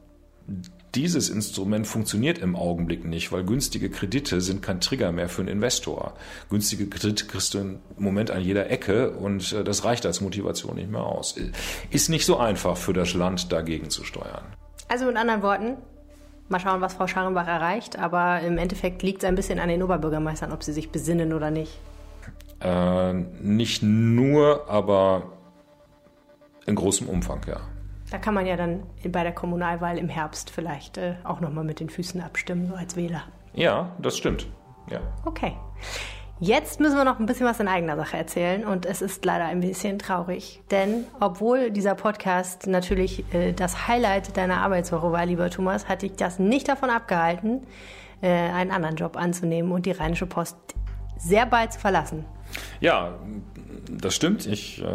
dieses 0.94 1.29
Instrument 1.29 1.87
funktioniert 1.87 2.38
im 2.38 2.57
Augenblick 2.57 3.05
nicht, 3.05 3.31
weil 3.33 3.44
günstige 3.44 3.90
Kredite 3.90 4.40
sind 4.40 4.62
kein 4.62 4.81
Trigger 4.81 5.12
mehr 5.12 5.29
für 5.29 5.42
einen 5.42 5.50
Investor. 5.50 6.14
Günstige 6.48 6.88
Kredite 6.88 7.26
kriegst 7.26 7.55
du 7.55 7.59
im 7.59 7.79
Moment 7.96 8.31
an 8.31 8.42
jeder 8.42 8.70
Ecke 8.70 9.11
und 9.12 9.53
äh, 9.53 9.62
das 9.62 9.85
reicht 9.85 10.05
als 10.07 10.20
Motivation 10.20 10.76
nicht 10.76 10.90
mehr 10.90 11.03
aus. 11.03 11.37
Ist 11.90 12.09
nicht 12.09 12.26
so 12.26 12.38
einfach 12.38 12.76
für 12.76 12.92
das 12.92 13.14
Land 13.14 13.53
dagegen 13.53 13.90
zu 13.90 14.05
steuern. 14.05 14.44
Also 14.88 15.07
mit 15.07 15.16
anderen 15.16 15.42
Worten, 15.42 15.76
mal 16.48 16.59
schauen, 16.59 16.81
was 16.81 16.94
Frau 16.94 17.07
Scharrenbach 17.07 17.46
erreicht, 17.46 17.98
aber 17.98 18.40
im 18.40 18.59
Endeffekt 18.59 19.03
liegt 19.03 19.22
es 19.22 19.29
ein 19.29 19.37
bisschen 19.37 19.61
an 19.61 19.68
den 19.68 19.83
Oberbürgermeistern, 19.83 20.50
ob 20.50 20.64
sie 20.64 20.72
sich 20.72 20.90
besinnen 20.90 21.33
oder 21.33 21.50
nicht. 21.50 21.79
Äh, 22.61 23.12
nicht 23.14 23.83
nur, 23.83 24.68
aber 24.68 25.33
in 26.66 26.74
großem 26.74 27.09
Umfang, 27.09 27.40
ja. 27.46 27.61
Da 28.11 28.18
kann 28.18 28.35
man 28.35 28.46
ja 28.46 28.57
dann 28.57 28.83
bei 29.09 29.23
der 29.23 29.33
Kommunalwahl 29.33 29.96
im 29.99 30.09
Herbst 30.09 30.51
vielleicht 30.51 30.99
äh, 30.99 31.14
auch 31.25 31.40
nochmal 31.40 31.64
mit 31.64 31.81
den 31.81 31.88
Füßen 31.88 32.20
abstimmen, 32.20 32.66
so 32.66 32.75
als 32.75 32.96
Wähler. 32.96 33.23
Ja, 33.55 33.92
das 34.01 34.16
stimmt. 34.16 34.46
Ja. 34.90 35.01
Okay. 35.25 35.55
Jetzt 36.42 36.81
müssen 36.81 36.96
wir 36.96 37.05
noch 37.05 37.20
ein 37.20 37.27
bisschen 37.27 37.46
was 37.46 37.61
in 37.61 37.68
eigener 37.68 37.96
Sache 37.96 38.16
erzählen 38.16 38.64
und 38.64 38.87
es 38.87 39.03
ist 39.03 39.25
leider 39.27 39.44
ein 39.44 39.61
bisschen 39.61 39.99
traurig, 39.99 40.62
denn 40.70 41.05
obwohl 41.20 41.70
dieser 41.70 41.94
Podcast 41.94 42.66
natürlich 42.66 43.25
äh, 43.35 43.53
das 43.53 43.87
Highlight 43.88 44.38
deiner 44.38 44.62
Arbeitswoche 44.62 45.12
war, 45.12 45.27
lieber 45.27 45.51
Thomas, 45.51 45.87
hat 45.87 46.01
dich 46.01 46.12
das 46.12 46.38
nicht 46.38 46.66
davon 46.68 46.88
abgehalten, 46.88 47.66
äh, 48.23 48.29
einen 48.29 48.70
anderen 48.70 48.96
Job 48.96 49.18
anzunehmen 49.18 49.70
und 49.70 49.85
die 49.85 49.90
Rheinische 49.90 50.25
Post 50.25 50.57
sehr 51.18 51.44
bald 51.44 51.75
zu 51.75 51.81
verlassen. 51.81 52.25
Ja, 52.81 53.18
das 53.90 54.14
stimmt. 54.14 54.46
Ich 54.46 54.83
äh, 54.83 54.87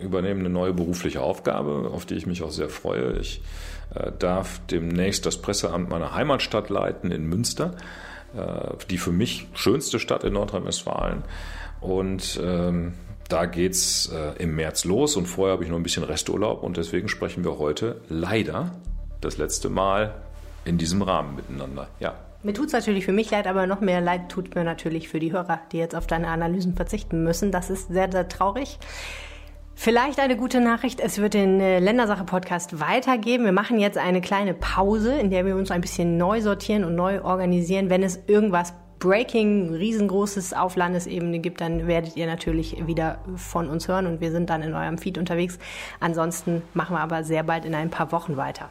übernehme 0.00 0.40
eine 0.40 0.50
neue 0.50 0.72
berufliche 0.72 1.20
Aufgabe, 1.20 1.90
auf 1.92 2.06
die 2.06 2.14
ich 2.14 2.26
mich 2.26 2.42
auch 2.42 2.50
sehr 2.50 2.68
freue. 2.68 3.18
Ich 3.18 3.42
äh, 3.94 4.12
darf 4.18 4.60
demnächst 4.70 5.26
das 5.26 5.38
Presseamt 5.38 5.88
meiner 5.88 6.14
Heimatstadt 6.14 6.70
leiten 6.70 7.10
in 7.10 7.24
Münster, 7.24 7.74
äh, 8.36 8.74
die 8.88 8.98
für 8.98 9.12
mich 9.12 9.48
schönste 9.54 9.98
Stadt 9.98 10.24
in 10.24 10.34
Nordrhein-Westfalen. 10.34 11.22
Und 11.80 12.40
ähm, 12.42 12.94
da 13.28 13.46
geht's 13.46 14.12
äh, 14.12 14.42
im 14.42 14.56
März 14.56 14.84
los 14.84 15.16
und 15.16 15.26
vorher 15.26 15.52
habe 15.52 15.64
ich 15.64 15.70
noch 15.70 15.76
ein 15.76 15.82
bisschen 15.82 16.04
Resturlaub 16.04 16.62
und 16.62 16.76
deswegen 16.76 17.08
sprechen 17.08 17.44
wir 17.44 17.58
heute 17.58 18.00
leider 18.08 18.72
das 19.20 19.38
letzte 19.38 19.68
Mal 19.68 20.14
in 20.64 20.78
diesem 20.78 21.02
Rahmen 21.02 21.36
miteinander. 21.36 21.88
Ja. 22.00 22.14
Mir 22.42 22.54
tut 22.54 22.68
es 22.68 22.72
natürlich 22.72 23.04
für 23.04 23.12
mich 23.12 23.30
leid, 23.30 23.46
aber 23.46 23.66
noch 23.66 23.80
mehr 23.80 24.00
leid 24.00 24.30
tut 24.30 24.54
mir 24.54 24.64
natürlich 24.64 25.08
für 25.08 25.20
die 25.20 25.32
Hörer, 25.32 25.60
die 25.72 25.78
jetzt 25.78 25.94
auf 25.94 26.06
deine 26.06 26.28
Analysen 26.28 26.74
verzichten 26.74 27.22
müssen. 27.22 27.52
Das 27.52 27.68
ist 27.68 27.88
sehr, 27.88 28.10
sehr 28.10 28.28
traurig. 28.28 28.78
Vielleicht 29.74 30.20
eine 30.20 30.36
gute 30.36 30.60
Nachricht, 30.60 31.00
es 31.00 31.18
wird 31.18 31.34
den 31.34 31.58
äh, 31.60 31.78
Ländersache-Podcast 31.78 32.80
weitergeben. 32.80 33.44
Wir 33.44 33.52
machen 33.52 33.78
jetzt 33.78 33.96
eine 33.96 34.20
kleine 34.20 34.52
Pause, 34.52 35.18
in 35.18 35.30
der 35.30 35.46
wir 35.46 35.56
uns 35.56 35.70
ein 35.70 35.80
bisschen 35.80 36.18
neu 36.18 36.42
sortieren 36.42 36.84
und 36.84 36.94
neu 36.94 37.22
organisieren. 37.22 37.88
Wenn 37.88 38.02
es 38.02 38.18
irgendwas 38.26 38.74
Breaking, 38.98 39.74
riesengroßes 39.74 40.52
auf 40.52 40.76
Landesebene 40.76 41.38
gibt, 41.38 41.62
dann 41.62 41.86
werdet 41.86 42.16
ihr 42.16 42.26
natürlich 42.26 42.86
wieder 42.86 43.18
von 43.36 43.70
uns 43.70 43.88
hören 43.88 44.06
und 44.06 44.20
wir 44.20 44.30
sind 44.30 44.50
dann 44.50 44.62
in 44.62 44.74
eurem 44.74 44.98
Feed 44.98 45.16
unterwegs. 45.16 45.58
Ansonsten 46.00 46.62
machen 46.74 46.94
wir 46.94 47.00
aber 47.00 47.24
sehr 47.24 47.42
bald 47.42 47.64
in 47.64 47.74
ein 47.74 47.88
paar 47.88 48.12
Wochen 48.12 48.36
weiter. 48.36 48.68